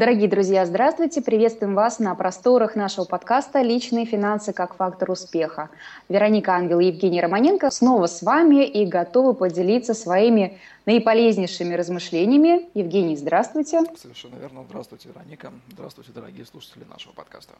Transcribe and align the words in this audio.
Дорогие 0.00 0.30
друзья, 0.30 0.64
здравствуйте! 0.64 1.20
Приветствуем 1.20 1.74
вас 1.74 1.98
на 1.98 2.14
просторах 2.14 2.74
нашего 2.74 3.04
подкаста 3.04 3.60
«Личные 3.60 4.06
финансы 4.06 4.54
как 4.54 4.74
фактор 4.74 5.10
успеха». 5.10 5.68
Вероника 6.08 6.54
Ангел 6.54 6.80
и 6.80 6.86
Евгений 6.86 7.20
Романенко 7.20 7.70
снова 7.70 8.06
с 8.06 8.22
вами 8.22 8.64
и 8.64 8.86
готовы 8.86 9.34
поделиться 9.34 9.92
своими 9.92 10.56
наиполезнейшими 10.86 11.74
размышлениями. 11.74 12.70
Евгений, 12.72 13.14
здравствуйте. 13.14 13.82
Совершенно 13.94 14.36
верно. 14.36 14.64
Здравствуйте, 14.66 15.10
Вероника. 15.10 15.52
Здравствуйте, 15.70 16.12
дорогие 16.14 16.46
слушатели 16.46 16.84
нашего 16.90 17.12
подкаста. 17.12 17.52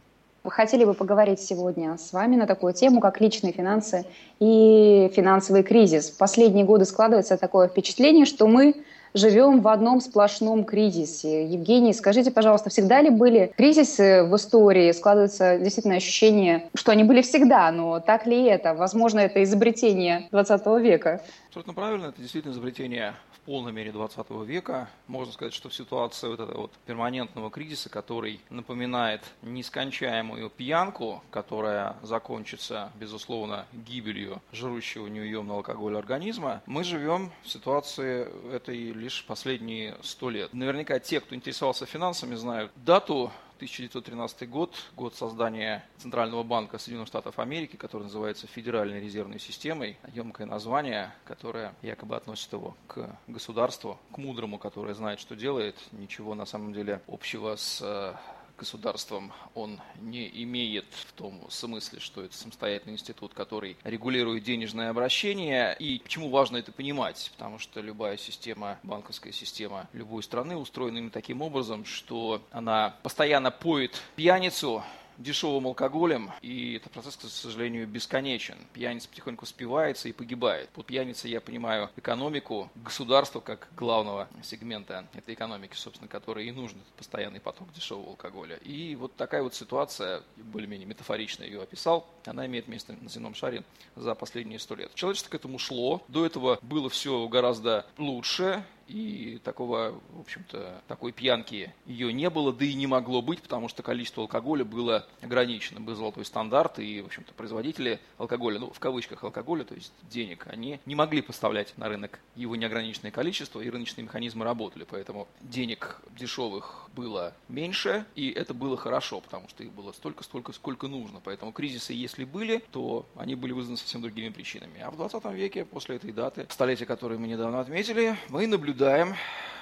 Вы 0.43 0.51
хотели 0.51 0.87
бы 0.87 0.95
поговорить 0.95 1.41
сегодня 1.41 1.99
с 1.99 2.15
вами 2.15 2.37
на 2.37 2.47
такую 2.47 2.73
тему, 2.73 3.03
как 3.03 3.21
личные 3.21 3.53
финансы 3.53 4.07
и 4.39 5.13
финансовый 5.15 5.63
кризис. 5.63 6.09
В 6.09 6.17
последние 6.17 6.65
годы 6.65 6.87
складывается 6.87 7.37
такое 7.37 7.69
впечатление, 7.69 8.25
что 8.25 8.47
мы 8.47 8.83
живем 9.15 9.61
в 9.61 9.69
одном 9.69 10.01
сплошном 10.01 10.65
кризисе. 10.65 11.47
Евгений, 11.47 11.93
скажите, 11.93 12.31
пожалуйста, 12.31 12.71
всегда 12.71 13.01
ли 13.01 13.11
были 13.11 13.53
кризисы 13.57 14.25
в 14.25 14.37
истории? 14.37 14.93
Складывается 14.93 15.59
действительно 15.59 15.97
ощущение, 15.97 16.69
что 16.75 16.93
они 16.93 17.05
были 17.05 17.23
всегда, 17.23 17.71
но 17.71 18.01
так 18.01 18.27
ли 18.27 18.45
это? 18.45 18.75
Возможно, 18.75 19.21
это 19.21 19.43
изобретение 19.43 20.29
20 20.31 20.67
века. 20.81 21.23
Абсолютно 21.49 21.75
правильно, 21.75 22.07
это 22.07 22.21
действительно 22.21 22.53
изобретение 22.53 23.15
в 23.33 23.41
полной 23.41 23.73
мере 23.73 23.91
20 23.91 24.31
века. 24.45 24.89
Можно 25.07 25.33
сказать, 25.33 25.55
что 25.55 25.69
в 25.69 25.75
ситуации 25.75 26.29
вот 26.29 26.41
этого 26.41 26.61
вот 26.63 26.73
перманентного 26.87 27.51
кризиса, 27.51 27.89
который 27.89 28.41
напоминает 28.51 29.23
нескончаемую 29.43 30.51
пьянку, 30.51 31.23
которая 31.31 31.97
закончится, 32.03 32.93
безусловно, 33.01 33.67
гибелью 33.73 34.43
жрущего 34.53 35.07
неуемного 35.07 35.59
алкоголя 35.59 35.99
организма, 35.99 36.63
мы 36.67 36.85
живем 36.85 37.33
в 37.43 37.49
ситуации 37.49 38.29
этой 38.55 38.93
лишь 39.01 39.25
последние 39.25 39.97
сто 40.03 40.31
лет. 40.31 40.53
Наверняка 40.53 40.99
те, 40.99 41.21
кто 41.21 41.35
интересовался 41.35 41.87
финансами, 41.87 42.35
знают 42.35 42.71
дату 42.77 43.33
1913 43.57 44.49
год, 44.49 44.75
год 44.97 45.15
создания 45.15 45.85
Центрального 45.99 46.43
банка 46.43 46.79
Соединенных 46.79 47.09
Штатов 47.09 47.39
Америки, 47.39 47.77
который 47.77 48.05
называется 48.05 48.47
Федеральной 48.47 49.01
резервной 49.01 49.39
системой. 49.39 49.99
Емкое 50.15 50.47
название, 50.47 51.13
которое 51.25 51.75
якобы 51.83 52.17
относит 52.17 52.51
его 52.53 52.75
к 52.87 53.19
государству, 53.27 53.99
к 54.13 54.19
мудрому, 54.19 54.59
которое 54.59 54.95
знает, 54.95 55.21
что 55.21 55.37
делает. 55.37 55.77
Ничего 55.93 56.35
на 56.35 56.47
самом 56.47 56.73
деле 56.73 57.03
общего 57.07 57.57
с 57.57 57.81
э, 57.83 58.15
государством 58.61 59.33
он 59.55 59.81
не 60.01 60.29
имеет 60.45 60.85
в 60.93 61.13
том 61.15 61.41
смысле, 61.51 61.99
что 61.99 62.23
это 62.23 62.37
самостоятельный 62.37 62.93
институт, 62.93 63.33
который 63.35 63.77
регулирует 63.85 64.45
денежное 64.45 64.91
обращение. 64.91 65.75
И 65.79 65.99
почему 65.99 66.29
важно 66.29 66.59
это 66.59 66.71
понимать? 66.71 67.31
Потому 67.37 67.59
что 67.59 67.81
любая 67.81 68.19
система, 68.19 68.79
банковская 68.83 69.33
система 69.33 69.89
любой 69.95 70.23
страны 70.23 70.57
устроена 70.57 70.99
именно 70.99 71.11
таким 71.11 71.41
образом, 71.43 71.85
что 71.85 72.43
она 72.53 72.95
постоянно 73.03 73.51
поет 73.51 74.01
пьяницу, 74.15 74.85
дешевым 75.21 75.67
алкоголем, 75.67 76.33
и 76.43 76.75
этот 76.75 76.93
процесс, 76.93 77.17
к 77.17 77.23
сожалению, 77.23 77.87
бесконечен. 77.87 78.57
Пьяница 78.73 79.09
потихоньку 79.09 79.47
спивается 79.47 80.09
и 80.09 80.13
погибает. 80.13 80.69
Под 80.71 80.87
пьяницей 80.87 81.31
я 81.31 81.41
понимаю 81.41 81.91
экономику, 81.97 82.71
государство 82.77 83.41
как 83.41 83.69
главного 83.77 84.29
сегмента 84.43 85.07
этой 85.15 85.35
экономики, 85.35 85.75
собственно, 85.75 86.09
который 86.09 86.49
и 86.49 86.53
нужен 86.53 86.79
постоянный 86.97 87.41
поток 87.41 87.73
дешевого 87.73 88.11
алкоголя. 88.11 88.57
И 88.57 88.97
вот 88.97 89.15
такая 89.15 89.43
вот 89.43 89.55
ситуация, 89.55 90.23
более-менее 90.37 90.87
метафорично 90.87 91.45
ее 91.45 91.63
описал, 91.63 92.09
она 92.25 92.47
имеет 92.47 92.69
место 92.69 92.97
на 93.01 93.09
земном 93.09 93.35
шаре 93.35 93.63
за 93.97 94.15
последние 94.15 94.59
сто 94.59 94.75
лет. 94.75 94.95
Человечество 94.95 95.31
к 95.31 95.35
этому 95.35 95.59
шло. 95.59 96.03
До 96.09 96.25
этого 96.25 96.59
было 96.63 96.89
все 96.89 97.29
гораздо 97.29 97.87
лучше, 97.99 98.65
и 98.91 99.39
такого, 99.45 100.01
в 100.11 100.21
общем-то, 100.21 100.83
такой 100.89 101.13
пьянки 101.13 101.73
ее 101.87 102.13
не 102.13 102.29
было, 102.29 102.53
да 102.53 102.65
и 102.65 102.75
не 102.75 102.87
могло 102.87 103.23
быть, 103.23 103.41
потому 103.41 103.69
что 103.69 103.83
количество 103.83 104.23
алкоголя 104.23 104.65
было 104.65 105.07
ограничено. 105.21 105.81
Был 105.81 105.95
золотой 105.95 106.25
стандарт, 106.25 106.81
и, 106.81 107.01
в 107.01 107.07
общем-то, 107.07 107.33
производители 107.35 108.01
алкоголя, 108.19 108.59
ну, 108.59 108.71
в 108.71 108.81
кавычках 108.81 109.23
алкоголя, 109.23 109.65
то 109.65 109.75
есть 109.75 109.93
денег, 110.11 110.47
они 110.49 110.81
не 110.87 110.95
могли 110.95 111.23
поставлять 111.23 111.77
на 111.79 111.89
рынок 111.89 112.19
его 112.35 112.57
неограниченное 112.57 113.13
количество, 113.13 113.61
и 113.61 113.71
рыночные 113.71 114.05
механизмы 114.05 114.45
работали, 114.45 114.85
поэтому 114.89 115.29
денег 115.41 116.01
дешевых 116.19 116.89
было 116.97 117.33
меньше, 117.49 118.05
и 118.17 118.31
это 118.31 118.55
было 118.55 118.77
хорошо, 118.77 119.21
потому 119.21 119.49
что 119.49 119.63
их 119.63 119.73
было 119.73 119.93
столько, 119.93 120.25
столько, 120.25 120.53
сколько 120.53 120.89
нужно. 120.89 121.21
Поэтому 121.23 121.53
кризисы, 121.53 121.93
если 121.93 122.25
были, 122.25 122.63
то 122.73 123.07
они 123.15 123.37
были 123.37 123.53
вызваны 123.53 123.77
совсем 123.77 124.03
другими 124.03 124.31
причинами. 124.31 124.81
А 124.81 124.91
в 124.91 124.97
20 124.97 125.25
веке, 125.27 125.65
после 125.65 125.97
этой 125.97 126.11
даты, 126.11 126.47
столетия, 126.51 126.87
которые 126.87 127.19
мы 127.19 127.29
недавно 127.29 127.61
отметили, 127.61 128.17
мы 128.29 128.47
наблюдаем 128.49 128.80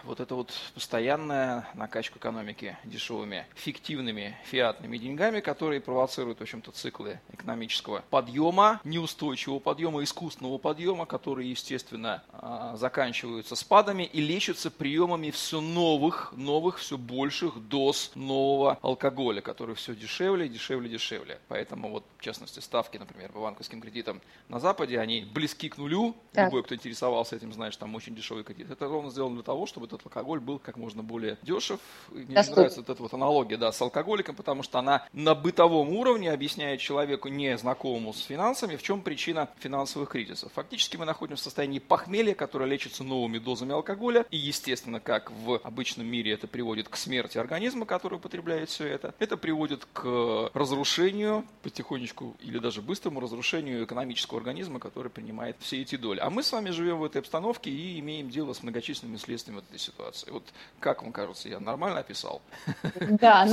вот 0.05 0.21
это 0.21 0.35
вот 0.35 0.53
постоянная 0.75 1.69
накачка 1.75 2.19
экономики 2.19 2.77
дешевыми, 2.85 3.47
фиктивными 3.55 4.37
фиатными 4.45 4.97
деньгами, 4.99 5.41
которые 5.41 5.81
провоцируют, 5.81 6.39
в 6.39 6.43
общем-то, 6.43 6.73
циклы 6.73 7.21
экономического 7.33 8.03
подъема, 8.11 8.81
неустойчивого 8.85 9.59
подъема, 9.59 10.03
искусственного 10.03 10.59
подъема, 10.59 11.07
которые, 11.07 11.51
естественно, 11.51 12.23
а, 12.33 12.77
заканчиваются 12.77 13.57
спадами 13.57 14.05
и 14.05 14.21
лечатся 14.21 14.71
приемами 14.71 15.31
все 15.31 15.61
новых, 15.61 16.33
новых, 16.37 16.79
все 16.79 16.97
больших 16.97 17.69
доз 17.69 18.13
нового 18.15 18.79
алкоголя, 18.83 19.41
который 19.41 19.75
все 19.75 19.95
дешевле, 19.95 20.49
дешевле, 20.49 20.89
дешевле. 20.89 21.39
Поэтому 21.49 21.91
вот, 21.91 22.05
в 22.19 22.23
частности, 22.23 22.61
ставки, 22.61 22.97
например, 22.97 23.31
по 23.33 23.41
банковским 23.41 23.81
кредитам 23.81 24.21
на 24.49 24.59
Западе, 24.59 24.99
они 24.99 25.29
близки 25.33 25.69
к 25.69 25.77
нулю. 25.77 26.17
Так. 26.33 26.47
Любой, 26.47 26.63
кто 26.63 26.75
интересовался 26.75 27.37
этим, 27.37 27.53
знает, 27.53 27.75
что 27.75 27.81
там 27.81 27.95
очень 27.95 28.15
дешевый 28.15 28.45
кредит. 28.45 28.71
Это 28.71 28.87
ровно 28.87 29.08
сделано 29.11 29.37
для 29.37 29.45
того, 29.45 29.67
чтобы 29.67 29.87
этот 29.87 30.03
алкоголь 30.05 30.41
был 30.41 30.59
как 30.59 30.77
можно 30.77 31.03
более 31.03 31.39
дешев. 31.43 31.81
Мне 32.11 32.35
Доступ. 32.35 32.57
нравится 32.57 32.81
вот 32.81 32.91
эта 32.91 33.03
вот 33.03 33.15
аналогия 33.15 33.57
да, 33.57 33.73
с 33.73 33.81
алкоголиком, 33.81 34.35
потому 34.35 34.63
что 34.63 34.79
она 34.79 35.07
на 35.13 35.35
бытовом 35.35 35.91
уровне 35.91 36.31
объясняет 36.33 36.81
человеку, 36.81 37.29
не 37.29 37.57
знакомому 37.57 38.13
с 38.13 38.23
финансами, 38.23 38.77
в 38.77 38.83
чем 38.83 39.03
причина 39.03 39.49
финансовых 39.59 40.11
кризисов. 40.11 40.53
Фактически 40.55 40.97
мы 40.97 41.05
находимся 41.05 41.43
в 41.43 41.45
состоянии 41.45 41.79
похмелья, 41.79 42.35
которое 42.35 42.67
лечится 42.67 43.05
новыми 43.05 43.39
дозами 43.39 43.73
алкоголя. 43.73 44.27
И, 44.31 44.37
естественно, 44.37 45.01
как 45.01 45.31
в 45.31 45.61
обычном 45.63 46.07
мире 46.07 46.33
это 46.33 46.47
приводит 46.47 46.89
к 46.89 46.97
смерти 46.97 47.39
организма, 47.39 47.87
который 47.87 48.15
употребляет 48.15 48.69
все 48.71 48.87
это. 48.87 49.15
Это 49.19 49.37
приводит 49.37 49.87
к 49.93 50.51
разрушению, 50.55 51.45
потихонечку 51.63 52.37
или 52.41 52.59
даже 52.59 52.83
быстрому 52.83 53.21
разрушению 53.21 53.85
экономического 53.85 54.39
организма, 54.39 54.79
который 54.79 55.11
принимает 55.11 55.57
все 55.61 55.81
эти 55.83 55.97
доли. 55.97 56.21
А 56.21 56.31
мы 56.31 56.43
с 56.43 56.53
вами 56.53 56.71
живем 56.71 56.99
в 56.99 57.05
этой 57.05 57.19
обстановке 57.19 57.71
и 57.71 57.99
имеем 58.01 58.31
дело 58.31 58.53
с 58.53 58.63
многочисленными 58.63 58.89
следствиями 59.19 59.61
этой 59.61 59.79
ситуации. 59.79 60.31
Вот 60.31 60.45
как 60.81 61.03
вам 61.03 61.13
кажется, 61.13 61.49
я 61.49 61.61
нормально 61.61 62.01
описал? 62.01 62.41
Да, 63.21 63.47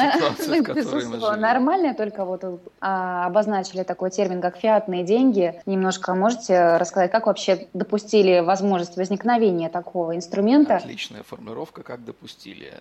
безусловно, 0.73 1.37
нормально, 1.37 1.93
только 1.93 2.25
вот 2.25 2.43
а, 2.81 3.25
обозначили 3.25 3.83
такой 3.83 4.11
термин, 4.11 4.41
как 4.41 4.57
фиатные 4.57 5.03
деньги. 5.03 5.61
Немножко 5.65 6.13
можете 6.13 6.77
рассказать, 6.77 7.11
как 7.11 7.27
вообще 7.27 7.67
допустили 7.73 8.39
возможность 8.39 8.97
возникновения 8.97 9.69
такого 9.69 10.15
инструмента? 10.15 10.77
Отличная 10.77 11.23
формулировка, 11.23 11.83
как 11.83 12.03
допустили 12.03 12.73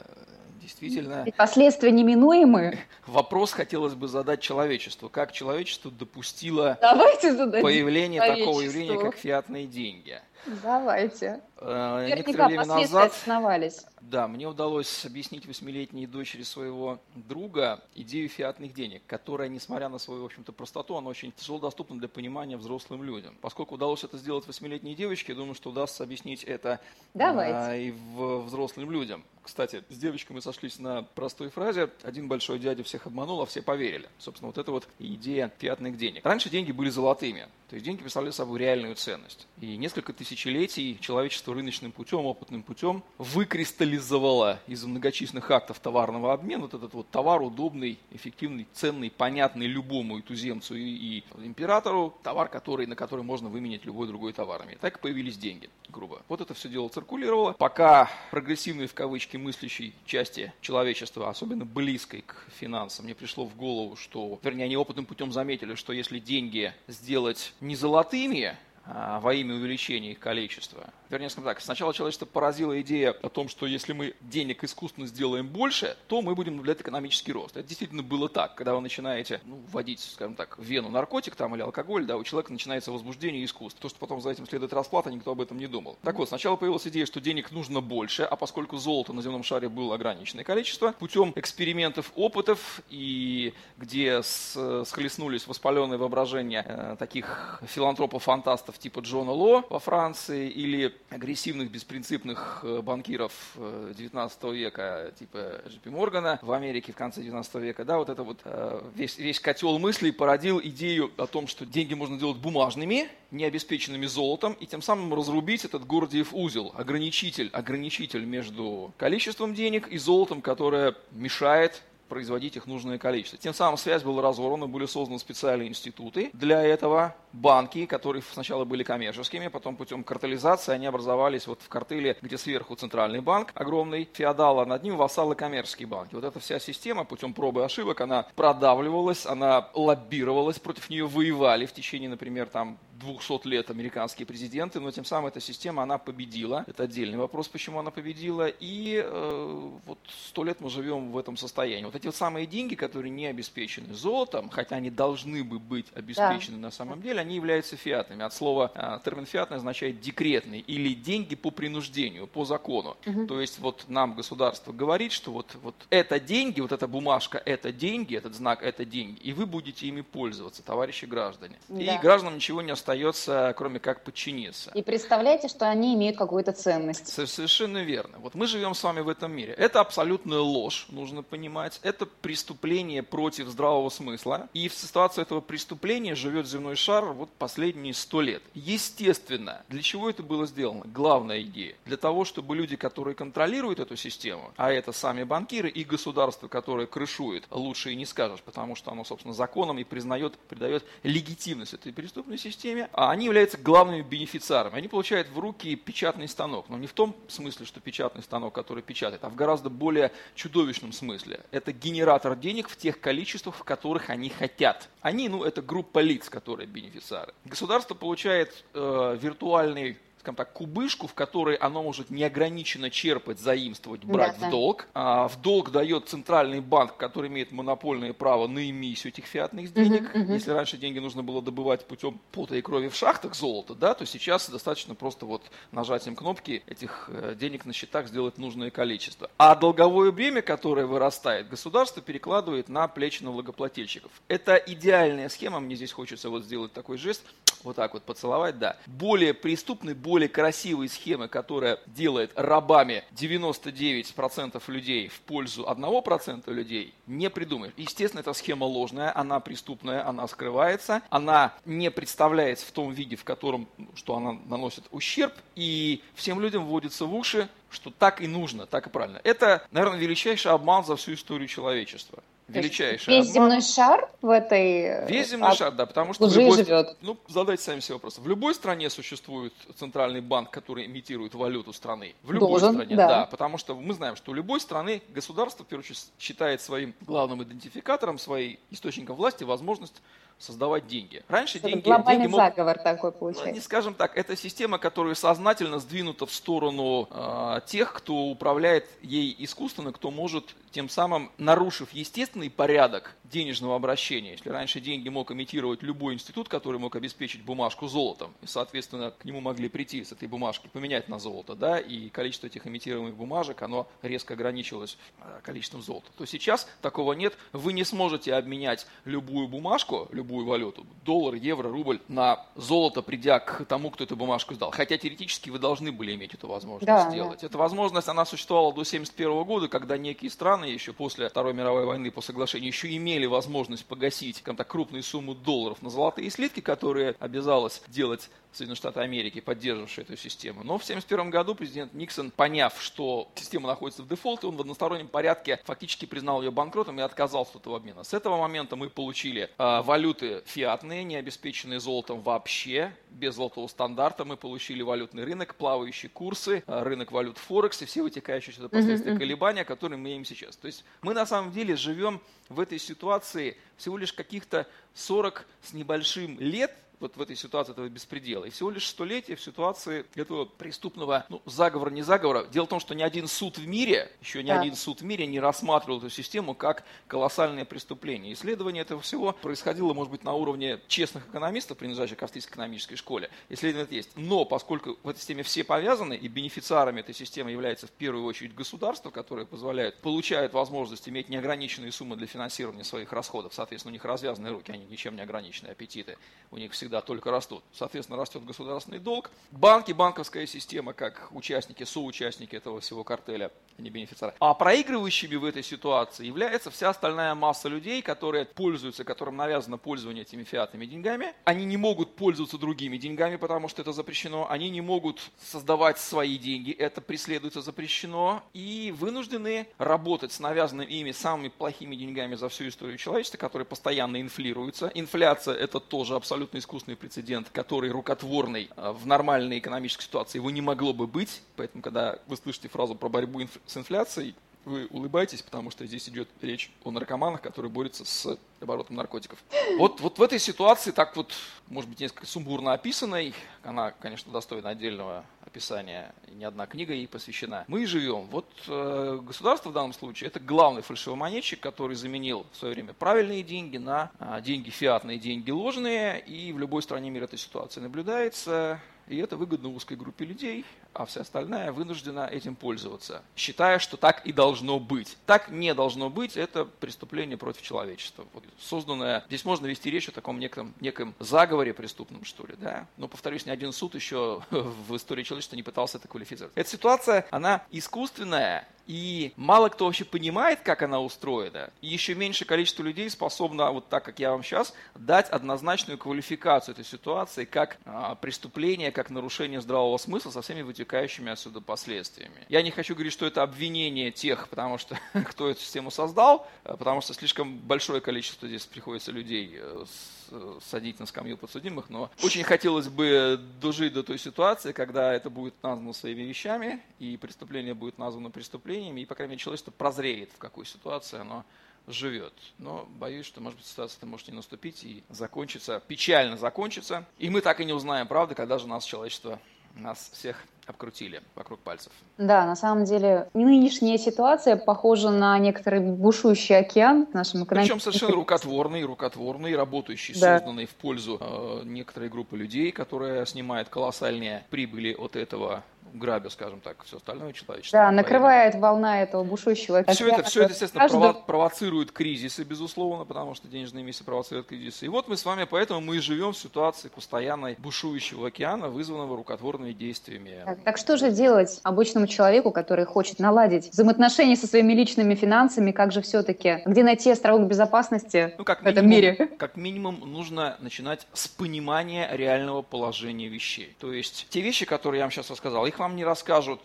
действительно... 0.65 1.27
последствия 1.37 1.91
неминуемы. 1.91 2.79
Вопрос 3.07 3.53
хотелось 3.53 3.95
бы 3.95 4.09
задать 4.09 4.41
человечеству. 4.41 5.09
Как 5.09 5.33
человечество 5.33 5.91
допустило 5.91 6.79
появление 6.81 8.21
такого 8.21 8.61
явления, 8.61 8.99
как 8.99 9.17
фиатные 9.17 9.67
деньги? 9.67 10.21
Давайте. 10.63 11.41
Э, 11.59 12.07
некоторое 12.07 12.47
время 12.49 12.67
назад, 12.67 13.13
основались. 13.13 13.87
да, 14.03 14.29
мне 14.29 14.47
удалось 14.47 15.07
объяснить 15.07 15.47
восьмилетней 15.47 16.07
дочери 16.07 16.43
своего 16.43 16.99
друга 17.15 17.83
идею 17.95 18.29
фиатных 18.29 18.75
денег, 18.75 19.03
которая, 19.07 19.49
несмотря 19.49 19.89
на 19.89 19.99
свою, 19.99 20.23
в 20.23 20.27
общем-то, 20.27 20.53
простоту, 20.53 20.97
она 20.97 21.09
очень 21.09 21.33
тяжело 21.33 21.59
доступна 21.59 21.99
для 21.99 22.09
понимания 22.09 22.57
взрослым 22.57 23.03
людям. 23.03 23.37
Поскольку 23.41 23.77
удалось 23.77 24.05
это 24.05 24.19
сделать 24.19 24.47
восьмилетней 24.47 24.95
девочке, 24.95 25.33
я 25.33 25.39
думаю, 25.39 25.55
что 25.55 25.71
удастся 25.71 26.05
объяснить 26.05 26.45
это 26.45 26.81
а, 27.19 27.75
и 27.77 27.93
в, 27.93 28.41
взрослым 28.41 28.91
людям. 28.91 29.25
Кстати, 29.43 29.85
с 29.91 29.97
девочкой 29.97 30.37
мы 30.37 30.43
сошлись 30.43 30.79
на 30.79 31.03
простой 31.03 31.51
фразе 31.51 31.91
«один 32.03 32.29
большой 32.29 32.59
дядя 32.59 32.83
всех 32.83 33.07
обманул, 33.07 33.43
а 33.43 33.47
все 33.47 33.63
поверили». 33.63 34.09
Собственно, 34.19 34.49
вот 34.49 34.59
это 34.59 34.71
вот 34.71 34.89
идея 34.99 35.53
фиатных 35.59 35.99
денег. 35.99 36.25
Раньше 36.25 36.49
деньги 36.49 36.73
были 36.73 36.89
золотыми, 36.89 37.47
то 37.69 37.75
есть 37.75 37.85
деньги 37.85 38.01
представляли 38.01 38.33
собой 38.33 38.59
реальную 38.59 38.95
ценность. 38.95 39.47
И 39.61 39.77
несколько 39.77 40.13
тысячелетий 40.35 40.99
человечество 41.01 41.55
рыночным 41.55 41.93
путем, 41.93 42.27
опытным 42.27 42.65
путем 42.65 43.05
выкристаллизовала 43.19 44.59
из 44.67 44.85
многочисленных 44.85 45.49
актов 45.53 45.79
товарного 45.79 46.33
обмена 46.33 46.63
вот 46.63 46.75
этот 46.75 46.93
вот 46.93 47.09
товар 47.11 47.41
удобный, 47.41 48.01
эффективный, 48.11 48.67
ценный, 48.73 49.13
понятный 49.13 49.67
любому 49.67 50.19
и 50.19 50.23
туземцу, 50.23 50.75
и, 50.75 50.83
и 50.83 51.25
императору, 51.45 52.15
товар, 52.25 52.49
который, 52.49 52.87
на 52.87 52.97
который 52.97 53.25
можно 53.25 53.49
выменять 53.49 53.85
любой 53.85 54.09
другой 54.09 54.33
товар. 54.33 54.67
И 54.73 54.75
так 54.75 54.99
появились 54.99 55.37
деньги, 55.37 55.71
грубо. 55.89 56.23
Вот 56.29 56.41
это 56.41 56.53
все 56.53 56.69
дело 56.69 56.89
циркулировало, 56.89 57.53
пока 57.53 58.11
прогрессивные 58.33 58.89
в 58.89 58.95
кавычки 58.95 59.37
мыслящей 59.37 59.95
части 60.05 60.53
человечества, 60.61 61.31
особенно 61.31 61.65
близкой 61.65 62.23
к 62.23 62.47
финансам, 62.59 63.05
мне 63.05 63.15
пришло 63.15 63.45
в 63.45 63.55
голову, 63.57 63.95
что, 63.95 64.41
вернее, 64.43 64.65
они 64.65 64.77
опытным 64.77 65.07
путем 65.07 65.31
заметили, 65.31 65.77
что 65.77 65.93
если 65.93 66.19
деньги 66.19 66.73
сделать 66.89 67.55
не 67.61 67.77
золотыми, 67.77 68.57
во 68.87 69.35
имя 69.35 69.55
увеличения 69.55 70.13
их 70.13 70.19
количества, 70.19 70.91
вернее, 71.15 71.31
скажем 71.31 71.45
так, 71.45 71.61
сначала 71.61 71.95
человечество 71.95 72.27
поразила 72.27 72.81
идея 72.81 73.13
о 73.13 73.29
том, 73.29 73.49
что 73.49 73.67
если 73.67 73.93
мы 73.93 74.15
денег 74.21 74.65
искусственно 74.65 75.07
сделаем 75.07 75.49
больше, 75.49 75.97
то 76.09 76.21
мы 76.23 76.35
будем 76.35 76.57
наблюдать 76.57 76.81
экономический 76.81 77.33
рост. 77.33 77.57
Это 77.57 77.67
действительно 77.67 78.03
было 78.03 78.29
так. 78.29 78.55
Когда 78.57 78.75
вы 78.75 78.81
начинаете 78.81 79.41
ну, 79.45 79.63
вводить, 79.71 80.01
скажем 80.01 80.35
так, 80.35 80.59
в 80.59 80.63
вену 80.63 80.89
наркотик 80.89 81.37
там 81.37 81.55
или 81.55 81.63
алкоголь, 81.63 82.05
да, 82.05 82.17
у 82.17 82.25
человека 82.25 82.53
начинается 82.53 82.91
возбуждение 82.91 83.45
искусства. 83.45 83.83
То, 83.83 83.89
что 83.89 83.99
потом 83.99 84.21
за 84.21 84.31
этим 84.31 84.47
следует 84.47 84.73
расплата, 84.73 85.11
никто 85.11 85.31
об 85.31 85.41
этом 85.41 85.59
не 85.59 85.69
думал. 85.69 85.97
Так 86.03 86.17
вот, 86.17 86.29
сначала 86.29 86.57
появилась 86.57 86.87
идея, 86.89 87.07
что 87.07 87.21
денег 87.21 87.53
нужно 87.53 87.81
больше, 87.81 88.25
а 88.25 88.35
поскольку 88.37 88.77
золота 88.77 89.13
на 89.13 89.23
земном 89.23 89.45
шаре 89.45 89.69
было 89.69 89.95
ограниченное 89.95 90.45
количество, 90.45 90.93
путем 90.93 91.33
экспериментов, 91.37 92.11
опытов 92.17 92.81
и 92.91 93.55
где 93.77 94.23
с, 94.23 94.85
схлестнулись 94.85 95.47
воспаленные 95.47 95.99
воображения 95.99 96.65
э, 96.67 96.97
таких 96.99 97.63
филантропов-фантастов 97.67 98.79
типа 98.79 99.01
Джона 99.01 99.31
Ло 99.31 99.65
во 99.71 99.79
Франции 99.79 100.51
или 100.51 100.95
агрессивных, 101.11 101.71
беспринципных 101.71 102.61
э, 102.63 102.81
банкиров 102.83 103.33
19 103.57 104.39
э, 104.43 104.53
века 104.53 105.13
типа 105.19 105.63
Джипи 105.69 105.89
Моргана 105.89 106.39
в 106.43 106.53
Америке 106.53 106.93
в 106.93 106.97
конце 106.97 107.23
19 107.23 107.55
века, 107.57 107.85
да, 107.85 107.99
вот 107.99 108.09
это 108.09 108.23
вот 108.23 108.41
э, 108.45 108.83
весь, 108.95 109.19
весь 109.19 109.41
котел 109.41 109.79
мыслей 109.79 110.13
породил 110.13 110.61
идею 110.61 111.13
о 111.17 111.27
том, 111.27 111.47
что 111.47 111.65
деньги 111.65 111.95
можно 111.95 112.19
делать 112.19 112.39
бумажными, 112.39 113.09
не 113.31 113.45
обеспеченными 113.45 114.07
золотом, 114.07 114.55
и 114.55 114.67
тем 114.67 114.83
самым 114.83 115.15
разрубить 115.15 115.65
этот 115.65 115.87
Гордиев 115.87 116.35
узел, 116.35 116.73
ограничитель, 116.75 117.51
ограничитель 117.53 118.25
между 118.25 118.93
количеством 118.97 119.55
денег 119.55 119.89
и 119.89 119.99
золотом, 119.99 120.43
которое 120.43 120.95
мешает 121.13 121.83
производить 122.09 122.57
их 122.57 122.67
нужное 122.67 122.99
количество. 122.99 123.39
Тем 123.39 123.55
самым 123.55 123.77
связь 123.77 124.03
была 124.03 124.23
разорвана, 124.23 124.67
были 124.67 124.87
созданы 124.87 125.19
специальные 125.19 125.69
институты 125.69 126.31
для 126.33 126.63
этого, 126.63 127.15
банки, 127.33 127.87
которые 127.87 128.23
сначала 128.33 128.65
были 128.65 128.83
коммерческими, 128.83 129.49
потом 129.49 129.77
путем 129.77 130.05
картелизации 130.05 130.73
они 130.73 130.87
образовались 130.87 131.47
вот 131.47 131.61
в 131.63 131.69
картеле, 131.69 132.17
где 132.23 132.39
сверху 132.39 132.77
центральный 132.77 133.21
банк 133.21 133.51
огромный, 133.55 134.09
феодал, 134.13 134.61
а 134.61 134.67
над 134.67 134.83
ним 134.83 134.97
вассалы 134.97 135.35
коммерческие 135.35 135.89
банки. 135.89 136.15
Вот 136.15 136.25
эта 136.25 136.41
вся 136.41 136.59
система 136.59 137.05
путем 137.05 137.35
пробы 137.35 137.63
и 137.63 137.65
ошибок, 137.65 138.01
она 138.01 138.27
продавливалась, 138.37 139.27
она 139.27 139.69
лоббировалась, 139.75 140.59
против 140.59 140.91
нее 140.91 141.07
воевали 141.07 141.67
в 141.67 141.73
течение, 141.73 142.09
например, 142.09 142.47
там 142.47 142.79
200 143.01 143.47
лет 143.47 143.71
американские 143.71 144.27
президенты, 144.27 144.81
но 144.81 144.91
тем 144.91 145.05
самым 145.05 145.29
эта 145.29 145.41
система, 145.41 145.83
она 145.83 145.99
победила. 145.99 146.65
Это 146.67 146.85
отдельный 146.85 147.19
вопрос, 147.19 147.49
почему 147.49 147.79
она 147.81 147.91
победила. 147.91 148.49
И 148.49 149.03
э, 149.05 149.71
вот 149.87 149.99
сто 150.27 150.45
лет 150.45 150.61
мы 150.61 150.71
живем 150.71 151.11
в 151.13 151.19
этом 151.19 151.37
состоянии. 151.37 151.85
Вот 151.85 151.95
эти 151.95 152.07
вот 152.07 152.15
самые 152.15 152.47
деньги, 152.47 152.75
которые 152.75 153.11
не 153.11 153.27
обеспечены 153.27 153.95
золотом, 153.95 154.49
хотя 154.49 154.77
они 154.77 154.91
должны 154.91 155.45
бы 155.45 155.59
быть 155.59 155.87
обеспечены 155.95 156.57
да. 156.57 156.65
на 156.65 156.71
самом 156.71 157.03
деле, 157.03 157.21
они 157.21 157.37
являются 157.37 157.77
фиатными. 157.77 158.23
От 158.23 158.33
слова 158.33 158.71
э, 158.75 158.99
термин 159.05 159.27
фиатный 159.27 159.57
означает 159.57 160.01
декретный 160.01 160.61
или 160.61 160.95
деньги 160.95 161.35
по 161.35 161.51
принуждению, 161.51 162.27
по 162.27 162.45
закону. 162.45 162.97
Угу. 163.07 163.27
То 163.27 163.41
есть 163.41 163.59
вот 163.59 163.85
нам 163.89 164.15
государство 164.15 164.73
говорит, 164.73 165.13
что 165.13 165.33
вот, 165.33 165.57
вот 165.63 165.75
это 165.91 166.21
деньги, 166.21 166.61
вот 166.61 166.73
эта 166.73 166.87
бумажка, 166.87 167.43
это 167.45 167.73
деньги, 167.73 168.17
этот 168.17 168.35
знак, 168.35 168.63
это 168.63 168.85
деньги, 168.85 169.21
и 169.21 169.33
вы 169.33 169.47
будете 169.47 169.87
ими 169.87 170.01
пользоваться, 170.03 170.63
товарищи 170.63 171.07
граждане. 171.07 171.57
Да. 171.69 171.81
И 171.81 171.99
гражданам 171.99 172.37
ничего 172.37 172.63
не 172.63 172.71
остается 172.71 172.84
остается, 172.85 173.55
кроме 173.57 173.81
как 173.81 174.05
подчиниться. 174.05 174.71
И 174.75 174.83
представляете, 174.83 175.49
что 175.49 175.67
они 175.67 175.95
имеют 175.95 176.19
какую-то 176.19 176.53
ценность. 176.53 177.09
Совершенно 177.09 177.83
верно. 177.83 178.19
Вот 178.19 178.35
мы 178.35 178.47
живем 178.47 178.75
с 178.75 178.83
вами 178.83 179.01
в 179.01 179.09
этом 179.09 179.33
мире. 179.33 179.55
Это 179.55 179.81
абсолютная 179.81 180.41
ложь, 180.41 180.87
нужно 180.91 181.23
понимать. 181.23 181.81
Это 181.83 182.05
преступление 182.05 183.03
против 183.03 183.49
здравого 183.49 183.89
смысла. 183.89 184.49
И 184.53 184.69
в 184.69 184.75
ситуации 184.75 185.23
этого 185.23 185.41
преступления 185.41 186.15
живет 186.15 186.47
земной 186.47 186.77
шар 186.77 187.07
вот 187.07 187.31
последние 187.39 187.95
сто 187.95 188.21
лет. 188.21 188.43
Естественно, 188.53 189.63
для 189.71 189.81
чего 189.81 190.11
это 190.11 190.23
было 190.23 190.47
сделано? 190.47 190.85
Главная 190.85 191.41
идея. 191.41 191.77
Для 191.87 191.97
того, 191.97 192.27
чтобы 192.27 192.55
люди, 192.55 192.77
которые 192.77 193.15
контролируют 193.15 193.81
эту 193.81 193.97
систему, 193.97 194.53
а 194.57 194.71
это 194.71 194.93
сами 194.93 195.25
банкиры 195.25 195.71
и 195.71 195.85
государство, 195.85 196.49
которое 196.49 196.87
крышует, 196.87 197.45
лучше 197.51 197.93
и 197.93 197.97
не 197.97 198.05
скажешь, 198.05 198.43
потому 198.43 198.77
что 198.77 198.91
оно, 198.91 199.05
собственно, 199.05 199.33
законом 199.33 199.79
и 199.79 199.85
признает, 199.85 200.37
придает 200.37 200.85
легитимность 201.03 201.73
этой 201.73 201.93
преступной 201.93 202.37
системе, 202.37 202.74
а 202.93 203.11
они 203.11 203.27
являются 203.27 203.59
главными 203.59 204.03
бенефициарами. 204.03 204.77
Они 204.77 204.89
получают 204.89 205.29
в 205.29 205.39
руки 205.39 205.75
печатный 205.77 206.29
станок, 206.29 206.69
но 206.69 206.79
не 206.79 206.87
в 206.87 206.93
том 206.93 207.15
смысле, 207.29 207.67
что 207.67 207.81
печатный 207.81 208.23
станок, 208.23 208.55
который 208.55 208.83
печатает, 208.83 209.25
а 209.25 209.29
в 209.29 209.35
гораздо 209.35 209.71
более 209.71 210.13
чудовищном 210.35 210.93
смысле. 210.93 211.41
Это 211.51 211.73
генератор 211.73 212.37
денег 212.37 212.69
в 212.69 212.77
тех 212.77 213.01
количествах, 213.01 213.55
в 213.55 213.65
которых 213.65 214.11
они 214.11 214.29
хотят. 214.29 214.89
Они, 215.01 215.29
ну, 215.29 215.45
это 215.45 215.63
группа 215.63 215.99
лиц, 216.01 216.29
которые 216.29 216.67
бенефициары. 216.67 217.33
Государство 217.45 217.95
получает 217.95 218.65
э, 218.75 219.19
виртуальный 219.21 219.99
скажем 220.25 220.37
так, 220.37 220.55
кубышку, 220.55 221.07
в 221.07 221.13
которой 221.13 221.57
оно 221.57 221.83
может 221.83 222.09
неограниченно 222.09 222.89
черпать, 222.89 223.39
заимствовать, 223.39 224.05
брать 224.05 224.39
да, 224.41 224.49
в 224.49 224.51
долг. 224.51 224.87
А, 224.95 225.29
в 225.29 225.39
долг 225.43 225.71
дает 225.71 226.09
центральный 226.09 226.61
банк, 226.61 226.97
который 226.97 227.29
имеет 227.29 227.53
монопольное 227.53 228.15
право 228.15 228.47
на 228.47 228.71
эмиссию 228.71 229.13
этих 229.13 229.27
фиатных 229.27 229.75
денег. 229.75 230.15
Угу, 230.15 230.25
угу. 230.25 230.33
Если 230.33 230.51
раньше 230.51 230.79
деньги 230.79 230.99
нужно 230.99 231.23
было 231.23 231.43
добывать 231.43 231.87
путем 231.87 232.19
пота 232.33 232.57
и 232.57 232.63
крови 232.63 232.89
в 232.89 232.95
шахтах 232.95 233.35
золота, 233.35 233.75
да, 233.75 233.93
то 233.93 234.07
сейчас 234.07 234.49
достаточно 234.49 234.95
просто 234.95 235.27
вот 235.27 235.43
нажатием 235.73 236.17
кнопки 236.17 236.63
этих 236.67 237.11
э, 237.13 237.35
денег 237.39 237.67
на 237.67 237.75
счетах 237.75 238.09
сделать 238.09 238.39
нужное 238.39 238.71
количество. 238.71 239.31
А 239.37 239.55
долговое 239.55 240.11
бремя, 240.11 240.41
которое 240.41 240.87
вырастает, 240.87 241.51
государство 241.51 242.01
перекладывает 242.01 242.71
на 242.71 242.89
плечи 242.89 243.23
налогоплательщиков. 243.23 244.11
Это 244.29 244.55
идеальная 244.55 245.29
схема, 245.29 245.61
мне 245.61 245.77
здесь 245.77 245.93
хочется 245.93 246.31
вот 246.31 246.45
сделать 246.45 246.73
такой 246.73 246.97
жест, 246.97 247.25
вот 247.63 247.77
так 247.77 247.95
вот 247.95 248.05
поцеловать, 248.05 248.59
да. 248.59 248.77
Более 248.87 249.35
преступный, 249.35 249.95
более 249.95 250.14
красивой 250.27 250.89
схемы, 250.89 251.29
которая 251.29 251.79
делает 251.87 252.33
рабами 252.37 253.05
99% 253.13 254.63
людей 254.69 255.09
в 255.09 255.21
пользу 255.21 255.65
1% 255.69 256.53
людей, 256.53 256.95
не 257.07 257.31
придумаешь. 257.31 257.73
Естественно, 257.77 258.21
эта 258.21 258.33
схема 258.33 258.65
ложная, 258.65 259.17
она 259.17 259.41
преступная, 259.41 260.07
она 260.07 260.27
скрывается, 260.29 261.03
она 261.11 261.55
не 261.65 261.91
представляется 261.91 262.67
в 262.67 262.73
том 262.73 262.93
виде, 262.93 263.17
в 263.17 263.25
котором, 263.25 263.69
что 263.95 264.17
она 264.17 264.39
наносит 264.47 264.85
ущерб, 264.91 265.35
и 265.57 266.03
всем 266.15 266.41
людям 266.41 266.65
вводится 266.65 267.05
в 267.05 267.15
уши, 267.15 267.49
что 267.71 267.91
так 267.91 268.21
и 268.21 268.27
нужно, 268.27 268.67
так 268.67 268.87
и 268.87 268.91
правильно. 268.91 269.21
Это, 269.25 269.67
наверное, 269.71 269.99
величайший 269.99 270.53
обман 270.53 270.85
за 270.85 270.97
всю 270.97 271.15
историю 271.15 271.49
человечества 271.49 272.23
величайший 272.49 273.17
Весь 273.17 273.31
обман. 273.31 273.51
земной 273.51 273.63
шар 273.63 274.11
в 274.21 274.29
этой... 274.29 275.07
Весь 275.07 275.31
земной 275.31 275.51
а... 275.51 275.55
шар, 275.55 275.73
да, 275.73 275.87
потому 275.87 276.13
что... 276.13 276.25
Уже 276.25 276.43
любой... 276.43 276.59
живет. 276.59 276.97
Ну, 277.01 277.17
задайте 277.29 277.63
сами 277.63 277.81
себе 277.81 277.95
вопрос. 277.95 278.19
В 278.19 278.29
любой 278.29 278.55
стране 278.55 278.91
существует 278.91 279.53
центральный 279.77 280.21
банк, 280.21 280.51
который 280.51 280.87
имитирует 280.87 281.35
валюту 281.35 281.73
страны. 281.73 282.15
В 282.23 282.33
любой 282.33 282.49
Должен, 282.49 282.75
стране, 282.75 282.97
да. 282.97 283.09
да. 283.09 283.27
Потому 283.27 283.59
что 283.59 283.75
мы 283.75 283.95
знаем, 283.95 284.17
что 284.17 284.33
у 284.33 284.35
любой 284.35 284.61
страны 284.61 285.03
государство, 285.09 285.65
в 285.65 285.69
первую 285.69 285.85
очередь, 285.85 286.11
считает 286.19 286.61
своим 286.61 286.95
главным 287.01 287.43
идентификатором, 287.43 288.19
своим 288.19 288.59
источником 288.71 289.17
власти 289.17 289.45
возможность 289.45 290.03
создавать 290.39 290.87
деньги. 290.87 291.23
Раньше 291.29 291.59
это 291.59 291.69
деньги... 291.69 291.85
Глобальный 291.85 292.23
деньги 292.23 292.31
мог... 292.33 292.41
заговор 292.41 292.79
такой 292.79 293.13
получается. 293.13 293.49
Ну, 293.49 293.55
не 293.55 293.61
скажем 293.61 293.95
так, 293.95 294.17
это 294.17 294.37
система, 294.37 294.79
которая 294.79 295.15
сознательно 295.15 295.79
сдвинута 295.79 296.27
в 296.27 296.33
сторону 296.33 297.09
э, 297.11 297.61
тех, 297.67 297.93
кто 297.93 298.15
управляет 298.25 298.89
ей 299.03 299.35
искусственно, 299.39 299.93
кто 299.93 300.11
может 300.11 300.55
тем 300.75 300.89
самым 300.89 301.31
нарушив 301.39 301.93
естественный 301.93 302.51
порядок 302.51 303.15
денежного 303.25 303.77
обращения. 303.77 304.33
Если 304.33 304.49
раньше 304.49 304.81
деньги 304.81 305.09
мог 305.09 305.31
имитировать 305.31 305.83
любой 305.83 306.15
институт, 306.15 306.49
который 306.49 306.81
мог 306.81 306.97
обеспечить 306.97 307.45
бумажку 307.45 307.87
золотом, 307.87 308.35
и, 308.43 308.47
соответственно, 308.47 309.13
к 309.13 309.25
нему 309.25 309.41
могли 309.41 309.69
прийти 309.69 310.03
с 310.03 310.11
этой 310.11 310.27
бумажки, 310.27 310.69
поменять 310.73 311.09
на 311.09 311.21
золото, 311.21 311.55
да, 311.55 311.79
и 311.79 312.09
количество 312.09 312.49
этих 312.49 312.67
имитируемых 312.67 313.15
бумажек, 313.15 313.63
оно 313.63 313.87
резко 314.03 314.35
ограничилось 314.35 314.99
э, 315.21 315.41
количеством 315.45 315.81
золота, 315.81 316.11
то 316.17 316.27
сейчас 316.27 316.69
такого 316.83 317.13
нет. 317.13 317.35
Вы 317.53 317.73
не 317.73 317.85
сможете 317.85 318.35
обменять 318.35 318.89
любую 319.05 319.47
бумажку, 319.47 320.09
любую 320.11 320.24
валюту, 320.27 320.87
доллар, 321.05 321.35
евро, 321.35 321.69
рубль, 321.69 322.01
на 322.09 322.45
золото, 322.55 323.03
придя 323.03 323.39
к 323.41 323.65
тому, 323.65 323.91
кто 323.91 324.05
эту 324.05 324.17
бумажку 324.17 324.55
сдал. 324.55 324.71
Хотя 324.71 324.97
теоретически 324.97 325.51
вы 325.51 325.59
должны 325.59 325.93
были 325.93 326.15
иметь 326.15 326.35
эту 326.35 326.49
возможность 326.49 326.87
да, 326.87 327.11
сделать. 327.11 327.41
Да. 327.41 327.47
Эта 327.47 327.59
возможность, 327.59 328.09
она 328.09 328.25
существовала 328.25 328.69
до 328.69 328.83
1971 328.83 329.45
года, 329.45 329.69
когда 329.69 329.97
некие 329.97 330.31
страны 330.31 330.67
еще 330.67 330.93
после 330.93 331.29
Второй 331.29 331.55
мировой 331.55 331.85
войны 331.85 332.11
по 332.11 332.21
соглашению 332.21 332.69
еще 332.69 332.95
имели 332.95 333.27
возможность 333.27 333.85
погасить 333.87 334.39
скажем 334.45 334.57
так, 334.57 334.69
крупные 334.69 335.03
суммы 335.03 335.35
долларов 335.35 335.83
на 335.83 335.91
золотые 335.91 336.31
слитки, 336.31 336.61
которые 336.61 337.17
обязалась 337.19 337.83
делать 337.89 338.31
Соединенные 338.57 338.77
Штаты 338.77 339.01
Америки, 339.01 339.41
поддерживавшие 339.41 340.05
эту 340.05 340.17
систему. 340.17 340.63
Но 340.63 340.79
в 340.79 340.83
1971 340.83 341.31
году 341.31 341.55
президент 341.55 341.95
Никсон, 341.95 342.31
поняв, 342.31 342.81
что 342.81 343.29
система 343.35 343.69
находится 343.69 344.03
в 344.03 344.09
дефолте, 344.09 344.47
он 344.47 344.57
в 344.57 344.61
одностороннем 344.61 345.09
порядке 345.09 345.61
фактически 345.65 346.07
признал 346.07 346.43
ее 346.43 346.51
банкротом 346.51 346.99
и 346.99 347.03
отказался 347.03 347.53
от 347.57 347.63
этого 347.63 347.77
обмена. 347.77 348.05
С 348.05 348.15
этого 348.15 348.37
момента 348.37 348.77
мы 348.77 348.91
получили 348.91 349.51
э, 349.57 349.83
валюты 349.83 350.43
фиатные, 350.47 351.05
не 351.05 351.17
обеспеченные 351.17 351.81
золотом 351.81 352.21
вообще, 352.21 352.95
без 353.11 353.35
золотого 353.35 353.67
стандарта. 353.67 354.25
Мы 354.25 354.37
получили 354.37 354.83
валютный 354.83 355.25
рынок, 355.25 355.55
плавающие 355.55 356.11
курсы, 356.11 356.63
э, 356.67 356.83
рынок 356.83 357.13
валют 357.13 357.39
Форекс 357.39 357.83
и 357.83 357.85
все 357.87 358.03
вытекающие 358.03 358.55
сюда 358.55 358.69
последствия 358.69 359.13
mm-hmm. 359.13 359.19
колебания, 359.19 359.65
которые 359.65 359.99
мы 359.99 360.09
имеем 360.09 360.25
сейчас. 360.25 360.57
То 360.57 360.67
есть 360.67 360.85
мы 361.03 361.15
на 361.15 361.27
самом 361.27 361.53
деле 361.53 361.77
живем 361.77 362.21
в 362.49 362.61
этой 362.61 362.79
ситуации 362.79 363.57
всего 363.77 363.97
лишь 363.97 364.13
каких-то 364.13 364.67
40 364.95 365.47
с 365.63 365.73
небольшим 365.73 366.39
лет 366.39 366.73
вот 367.05 367.17
в 367.17 367.21
этой 367.21 367.37
ситуации 367.37 367.73
этого 367.73 367.89
беспредела. 367.89 368.47
И 368.47 368.51
всего 368.51 368.71
лишь 368.71 368.89
столетие 368.89 369.37
в 369.37 369.41
ситуации 369.43 370.07
этого 370.15 370.47
преступного 370.47 371.27
ну, 371.29 371.43
заговора, 371.45 371.91
не 371.91 372.03
заговора. 372.03 372.47
Дело 372.47 372.65
в 372.65 372.71
том, 372.71 372.81
что 372.81 372.95
ни 372.95 373.03
один 373.03 373.29
суд 373.29 373.59
в 373.59 373.67
мире, 373.67 374.11
еще 374.23 374.43
ни 374.43 374.49
да. 374.49 374.61
один 374.61 374.75
суд 374.75 375.03
в 375.03 375.05
мире 375.05 375.27
не 375.27 375.39
рассматривал 375.39 375.99
эту 375.99 376.09
систему 376.09 376.55
как 376.55 376.85
колоссальное 377.07 377.67
преступление. 377.67 378.33
Исследование 378.33 378.81
этого 378.81 379.03
всего 379.03 379.33
происходило, 379.33 379.93
может 379.93 380.11
быть, 380.11 380.25
на 380.25 380.33
уровне 380.33 380.81
честных 380.89 381.29
экономистов, 381.29 381.77
принадлежащих 381.77 382.17
к 382.17 382.23
австрийской 382.23 382.55
экономической 382.55 382.97
школе. 382.97 383.29
Исследование 383.51 383.85
это 383.85 383.95
есть. 383.95 384.11
Но 384.17 384.47
поскольку 384.47 384.97
в 385.03 385.09
этой 385.09 385.19
системе 385.19 385.43
все 385.43 385.63
повязаны, 385.63 386.15
и 386.15 386.27
бенефициарами 386.29 387.01
этой 387.01 387.15
системы 387.15 387.51
является 387.51 387.87
в 387.87 387.91
первую 387.91 388.25
очередь 388.25 388.55
государство, 388.55 389.11
которое 389.11 389.45
позволяет, 389.45 390.01
получает 390.01 390.55
возможность 390.55 391.07
иметь 391.07 391.29
неограниченные 391.29 391.93
суммы 391.93 392.17
для 392.17 392.27
финансирования 392.27 392.85
своих 392.85 393.13
расходов, 393.13 393.53
соответственно, 393.53 393.91
у 393.91 393.93
них 393.93 394.05
развязаны 394.07 394.49
руки, 394.49 394.73
они 394.73 394.87
ничем 394.87 395.17
не 395.17 395.23
ограничены, 395.23 395.69
аппетиты 395.69 396.17
у 396.55 396.57
них 396.57 396.73
всегда 396.73 396.94
только 397.01 397.31
растут. 397.31 397.65
Соответственно, 397.73 398.19
растет 398.19 398.45
государственный 398.45 398.99
долг. 398.99 399.31
Банки, 399.51 399.93
банковская 399.93 400.47
система, 400.47 400.93
как 400.93 401.29
участники, 401.33 401.85
соучастники 401.85 402.57
этого 402.57 402.81
всего 402.81 403.05
картеля, 403.05 403.51
а 403.77 403.83
не 403.83 403.91
бенефициары. 403.91 404.35
А 404.41 404.55
проигрывающими 404.55 405.37
в 405.37 405.45
этой 405.45 405.63
ситуации 405.63 406.27
является 406.27 406.71
вся 406.71 406.91
остальная 406.91 407.35
масса 407.35 407.69
людей, 407.69 408.03
которые 408.03 408.45
пользуются, 408.45 409.05
которым 409.05 409.37
навязано 409.37 409.79
пользование 409.79 410.23
этими 410.23 410.45
фиатными 410.45 410.87
деньгами. 410.87 411.35
Они 411.45 411.65
не 411.65 411.77
могут 411.77 412.17
пользоваться 412.17 412.59
другими 412.59 412.97
деньгами, 412.97 413.37
потому 413.37 413.69
что 413.69 413.83
это 413.83 413.93
запрещено. 413.93 414.51
Они 414.51 414.71
не 414.71 414.81
могут 414.81 415.21
создавать 415.41 415.99
свои 415.99 416.39
деньги, 416.39 416.71
это 416.73 417.01
преследуется, 417.01 417.63
запрещено. 417.63 418.43
И 418.53 418.95
вынуждены 418.97 419.67
работать 419.79 420.33
с 420.33 420.41
навязанными 420.41 420.91
ими 420.91 421.13
самыми 421.13 421.49
плохими 421.49 421.97
деньгами 421.97 422.35
за 422.35 422.49
всю 422.49 422.69
историю 422.69 422.99
человечества, 422.99 423.39
которые 423.39 423.67
постоянно 423.67 424.21
инфлируются. 424.21 424.91
Инфляция– 424.95 425.55
это 425.57 425.81
тоже 425.81 426.15
абсолютно 426.15 426.59
искусственный 426.59 426.97
прецедент, 426.97 427.49
который 427.51 427.91
рукотворный 427.91 428.71
а, 428.77 428.93
в 428.93 429.07
нормальной 429.07 429.59
экономической 429.59 430.03
ситуации 430.03 430.39
его 430.39 430.51
не 430.51 430.61
могло 430.61 430.93
бы 430.93 431.07
быть. 431.07 431.43
Поэтому, 431.57 431.83
когда 431.83 432.19
вы 432.27 432.37
слышите 432.37 432.69
фразу 432.69 432.95
про 432.95 433.09
борьбу 433.09 433.41
с 433.67 433.77
инфляцией, 433.77 434.35
вы 434.65 434.87
улыбаетесь, 434.91 435.43
потому 435.43 435.71
что 435.71 435.87
здесь 435.87 436.09
идет 436.09 436.29
речь 436.41 436.71
о 436.85 436.91
наркоманах, 436.91 437.43
которые 437.43 437.71
борются 437.71 438.05
с 438.05 438.39
оборотом 438.61 438.97
наркотиков. 438.97 439.39
Вот, 439.79 440.01
вот 440.01 440.19
в 440.19 440.23
этой 440.23 440.39
ситуации, 440.39 440.91
так 440.91 441.17
вот, 441.17 441.35
может 441.69 441.91
быть, 441.91 442.01
несколько 442.01 442.27
сумбурно 442.27 442.73
описанной, 442.73 443.35
она, 443.63 443.91
конечно, 443.91 444.33
достойна 444.33 444.71
отдельного 444.71 445.25
описания, 445.45 446.15
и 446.29 446.35
ни 446.35 446.45
одна 446.45 446.67
книга 446.67 446.95
ей 446.95 447.07
посвящена. 447.07 447.65
Мы 447.69 447.87
живем. 447.87 448.27
Вот 448.31 448.49
э, 448.67 449.21
государство 449.23 449.69
в 449.69 449.73
данном 449.73 449.93
случае– 449.93 450.29
это 450.29 450.41
главный 450.41 450.83
фальшивомонетчик, 450.83 451.61
который 451.61 451.95
заменил 451.95 452.47
в 452.53 452.57
свое 452.57 452.75
время 452.75 452.95
правильные 452.95 453.43
деньги 453.43 453.77
на 453.77 454.11
э, 454.19 454.41
деньги 454.43 454.71
фиатные, 454.71 455.19
деньги 455.19 455.51
ложные, 455.51 456.21
и 456.21 456.53
в 456.53 456.59
любой 456.59 456.83
стране 456.83 457.11
мира 457.11 457.25
эта 457.25 457.37
ситуация 457.37 457.83
наблюдается. 457.83 458.81
И 459.09 459.17
это 459.19 459.37
выгодно 459.37 459.69
узкой 459.69 459.97
группе 459.97 460.25
людей, 460.25 460.65
а 460.93 461.05
вся 461.05 461.23
остальная 461.23 461.73
вынуждена 461.73 462.27
этим 462.31 462.57
пользоваться, 462.57 463.23
считая, 463.37 463.79
что 463.79 463.97
так 463.97 464.25
и 464.27 464.33
должно 464.33 464.79
быть. 464.79 465.17
Так 465.27 465.51
не 465.51 465.75
должно 465.75 466.11
быть, 466.11 466.37
это 466.37 466.65
преступление 466.65 467.37
против 467.37 467.63
человечества. 467.63 468.27
Вот 468.33 468.45
созданное, 468.59 469.25
здесь 469.27 469.45
можно 469.45 469.67
вести 469.67 469.91
речь 469.91 470.09
о 470.09 470.13
таком 470.13 470.39
неком, 470.39 470.75
неком 470.81 471.15
заговоре 471.19 471.75
преступном, 471.75 472.25
что 472.25 472.47
ли, 472.47 472.55
да. 472.59 472.87
Но, 472.97 473.09
повторюсь, 473.09 473.47
ни 473.47 473.51
один 473.51 473.73
суд 473.73 473.95
еще 473.95 474.43
в 474.51 474.97
истории 474.97 475.23
человечества 475.23 475.57
не 475.57 475.63
пытался 475.63 475.99
это 475.99 476.09
квалифицировать. 476.09 476.53
Эта 476.57 476.71
ситуация, 476.71 477.27
она 477.31 477.65
искусственная, 477.71 478.67
и 478.87 479.33
мало 479.37 479.69
кто 479.69 479.87
вообще 479.87 480.05
понимает, 480.05 480.61
как 480.61 480.83
она 480.83 481.01
устроена. 481.01 481.71
И 481.81 481.89
еще 481.89 482.15
меньше 482.15 482.45
количество 482.45 482.83
людей 482.83 483.09
способно, 483.11 483.71
вот 483.71 483.89
так 483.89 484.05
как 484.05 484.19
я 484.19 484.33
вам 484.33 484.43
сейчас, 484.43 484.75
дать 484.95 485.29
однозначную 485.31 485.99
квалификацию 485.99 486.75
этой 486.75 486.85
ситуации 486.85 487.45
как 487.45 487.79
а, 487.85 488.15
преступление, 488.15 488.93
как 488.93 489.11
нарушение 489.11 489.61
здравого 489.61 489.97
смысла 489.99 490.31
со 490.31 490.43
всеми 490.43 490.63
вытекающими 490.63 491.33
отсюда 491.33 491.61
последствиями. 491.61 492.47
Я 492.49 492.63
не 492.63 492.71
хочу 492.71 492.95
говорить, 492.95 493.13
что 493.13 493.27
это 493.27 493.43
обвинение 493.43 494.11
тех, 494.11 494.49
потому 494.49 494.79
что 494.79 494.99
кто 495.25 495.49
эту 495.49 495.61
систему 495.61 495.91
создал, 495.91 496.47
а, 496.65 496.77
потому 496.77 497.01
что 497.01 497.15
слишком 497.15 497.59
большое 497.59 498.01
количество 498.01 498.47
здесь 498.49 498.67
приходится 498.67 499.13
людей 499.13 499.51
э, 499.55 499.85
э, 499.85 500.24
садить 500.63 501.01
на 501.01 501.07
скамью 501.07 501.37
подсудимых, 501.37 501.91
но 501.91 502.11
очень 502.23 502.43
хотелось 502.45 502.89
бы 502.89 503.41
дожить 503.61 503.93
до 503.93 504.03
той 504.03 504.19
ситуации, 504.19 504.73
когда 504.73 505.13
это 505.13 505.31
будет 505.31 505.55
названо 505.63 505.93
своими 505.93 506.23
вещами, 506.23 506.83
и 506.99 507.17
преступление 507.17 507.75
будет 507.75 507.99
названо 507.99 508.31
преступлением, 508.31 508.97
и, 508.97 509.05
по 509.05 509.15
крайней 509.15 509.33
мере, 509.33 509.41
человечество 509.41 509.71
прозреет, 509.71 510.33
в 510.33 510.39
какой 510.39 510.67
ситуации 510.67 511.19
оно 511.19 511.45
живет. 511.87 512.33
Но 512.59 512.89
боюсь, 512.99 513.27
что, 513.27 513.41
может 513.41 513.59
быть, 513.59 513.67
ситуация 513.67 514.07
может 514.07 514.29
не 514.29 514.35
наступить 514.35 514.85
и 514.85 515.05
закончится, 515.11 515.83
печально 515.87 516.37
закончится. 516.37 517.07
И 517.19 517.29
мы 517.29 517.41
так 517.41 517.61
и 517.61 517.65
не 517.65 517.73
узнаем 517.73 518.07
правды, 518.07 518.35
когда 518.35 518.59
же 518.59 518.67
нас 518.67 518.85
человечество, 518.85 519.41
нас 519.75 520.11
всех 520.13 520.45
обкрутили 520.67 521.23
вокруг 521.35 521.61
пальцев. 521.61 521.93
Да, 522.19 522.47
на 522.47 522.57
самом 522.57 522.85
деле 522.85 523.29
нынешняя 523.35 523.99
ситуация 523.99 524.57
похожа 524.57 525.11
на 525.11 525.39
некоторый 525.39 525.81
бушующий 525.81 526.57
океан 526.57 527.07
в 527.07 527.15
нашем 527.15 527.45
экономическом... 527.45 527.79
Причем 527.79 527.81
совершенно 527.81 528.15
рукотворный, 528.15 528.85
рукотворный, 528.85 529.57
работающий, 529.57 530.19
да. 530.19 530.39
созданный 530.39 530.67
в 530.67 530.75
пользу 530.75 531.19
э, 531.21 531.63
некоторой 531.65 532.09
группы 532.09 532.37
людей, 532.37 532.73
которая 532.73 533.25
снимает 533.27 533.69
колоссальные 533.69 534.45
прибыли 534.51 534.95
от 534.95 535.17
этого 535.17 535.63
грабя, 535.95 536.31
скажем 536.31 536.61
так, 536.61 536.83
все 536.85 536.97
остальное 536.97 537.33
человечество. 537.33 537.79
Да, 537.79 537.91
накрывает 537.91 538.55
волна 538.57 539.03
этого 539.03 539.25
бушующего. 539.25 539.85
Все 539.85 540.09
это, 540.09 540.23
все 540.25 540.43
это 540.43 540.53
естественно, 540.53 540.89
каждый... 540.89 541.15
провоцирует 541.27 541.93
кризисы, 541.93 542.43
безусловно, 542.43 543.05
потому 543.05 543.35
что 543.35 543.49
денежные 543.49 543.85
миссии 543.85 544.03
провоцируют 544.03 544.49
кризисы. 544.49 544.87
И 544.87 544.89
вот 544.89 545.09
мы 545.09 545.17
с 545.17 545.25
вами, 545.25 545.47
поэтому 545.49 545.81
мы 545.81 545.97
и 545.97 546.01
живем 546.01 546.33
в 546.33 546.37
ситуации 546.39 546.89
постоянной 546.89 547.57
бушующего 547.59 548.29
океана, 548.29 548.69
вызванного 548.69 549.17
рукотворными 549.17 549.73
действиями. 549.73 550.43
Так, 550.45 550.61
так 550.63 550.77
что 550.77 550.97
же 550.97 551.11
делать 551.11 551.61
обычному 551.63 552.07
человеку, 552.07 552.51
который 552.51 552.85
хочет 552.85 553.19
наладить 553.19 553.71
взаимоотношения 553.71 554.37
со 554.37 554.47
своими 554.47 554.73
личными 554.73 555.15
финансами, 555.15 555.71
как 555.71 555.93
же 555.93 556.03
все-таки, 556.03 556.63
где 556.67 556.83
найти 556.83 557.11
островок 557.11 557.47
безопасности 557.49 558.35
ну, 558.37 558.45
как 558.45 558.63
в 558.63 558.65
минимум, 558.65 558.79
этом 558.79 558.91
мире? 558.91 559.27
Как 559.39 559.57
минимум 559.57 560.01
нужно 560.01 560.57
начинать 560.61 561.07
с 561.13 561.29
понимания 561.29 562.09
реального 562.13 562.63
положения 562.63 563.29
вещей. 563.29 563.77
То 563.79 563.93
есть 563.93 564.27
те 564.31 564.41
вещи, 564.41 564.67
которые 564.67 565.01
я 565.01 565.05
вам 565.05 565.13
сейчас 565.13 565.31
рассказал, 565.31 565.67
их 565.67 565.79
вам 565.85 565.97
не 565.97 566.05
расскажут 566.05 566.61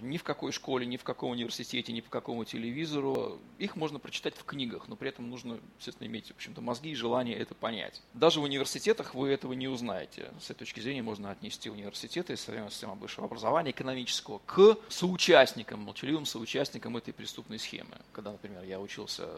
ни 0.00 0.16
в 0.16 0.24
какой 0.24 0.50
школе, 0.50 0.86
ни 0.86 0.96
в 0.96 1.04
каком 1.04 1.30
университете, 1.30 1.92
ни 1.92 2.00
по 2.00 2.10
какому 2.10 2.44
телевизору. 2.44 3.38
Их 3.58 3.76
можно 3.76 3.98
прочитать 3.98 4.34
в 4.36 4.44
книгах, 4.44 4.88
но 4.88 4.96
при 4.96 5.10
этом 5.10 5.28
нужно, 5.28 5.60
естественно, 5.78 6.06
иметь, 6.08 6.28
в 6.28 6.30
общем-то, 6.36 6.62
мозги 6.62 6.90
и 6.90 6.94
желание 6.94 7.36
это 7.36 7.54
понять. 7.54 8.00
Даже 8.14 8.40
в 8.40 8.44
университетах 8.44 9.14
вы 9.14 9.28
этого 9.28 9.52
не 9.52 9.68
узнаете. 9.68 10.32
С 10.40 10.46
этой 10.46 10.60
точки 10.60 10.80
зрения 10.80 11.02
можно 11.02 11.30
отнести 11.30 11.68
университеты 11.68 12.32
и 12.32 12.36
систему 12.36 12.94
высшего 12.96 13.26
образования 13.26 13.70
экономического 13.70 14.40
к 14.46 14.78
соучастникам, 14.88 15.80
молчаливым 15.80 16.24
соучастникам 16.24 16.96
этой 16.96 17.12
преступной 17.12 17.58
схемы. 17.58 17.98
Когда, 18.12 18.32
например, 18.32 18.64
я 18.64 18.80
учился 18.80 19.28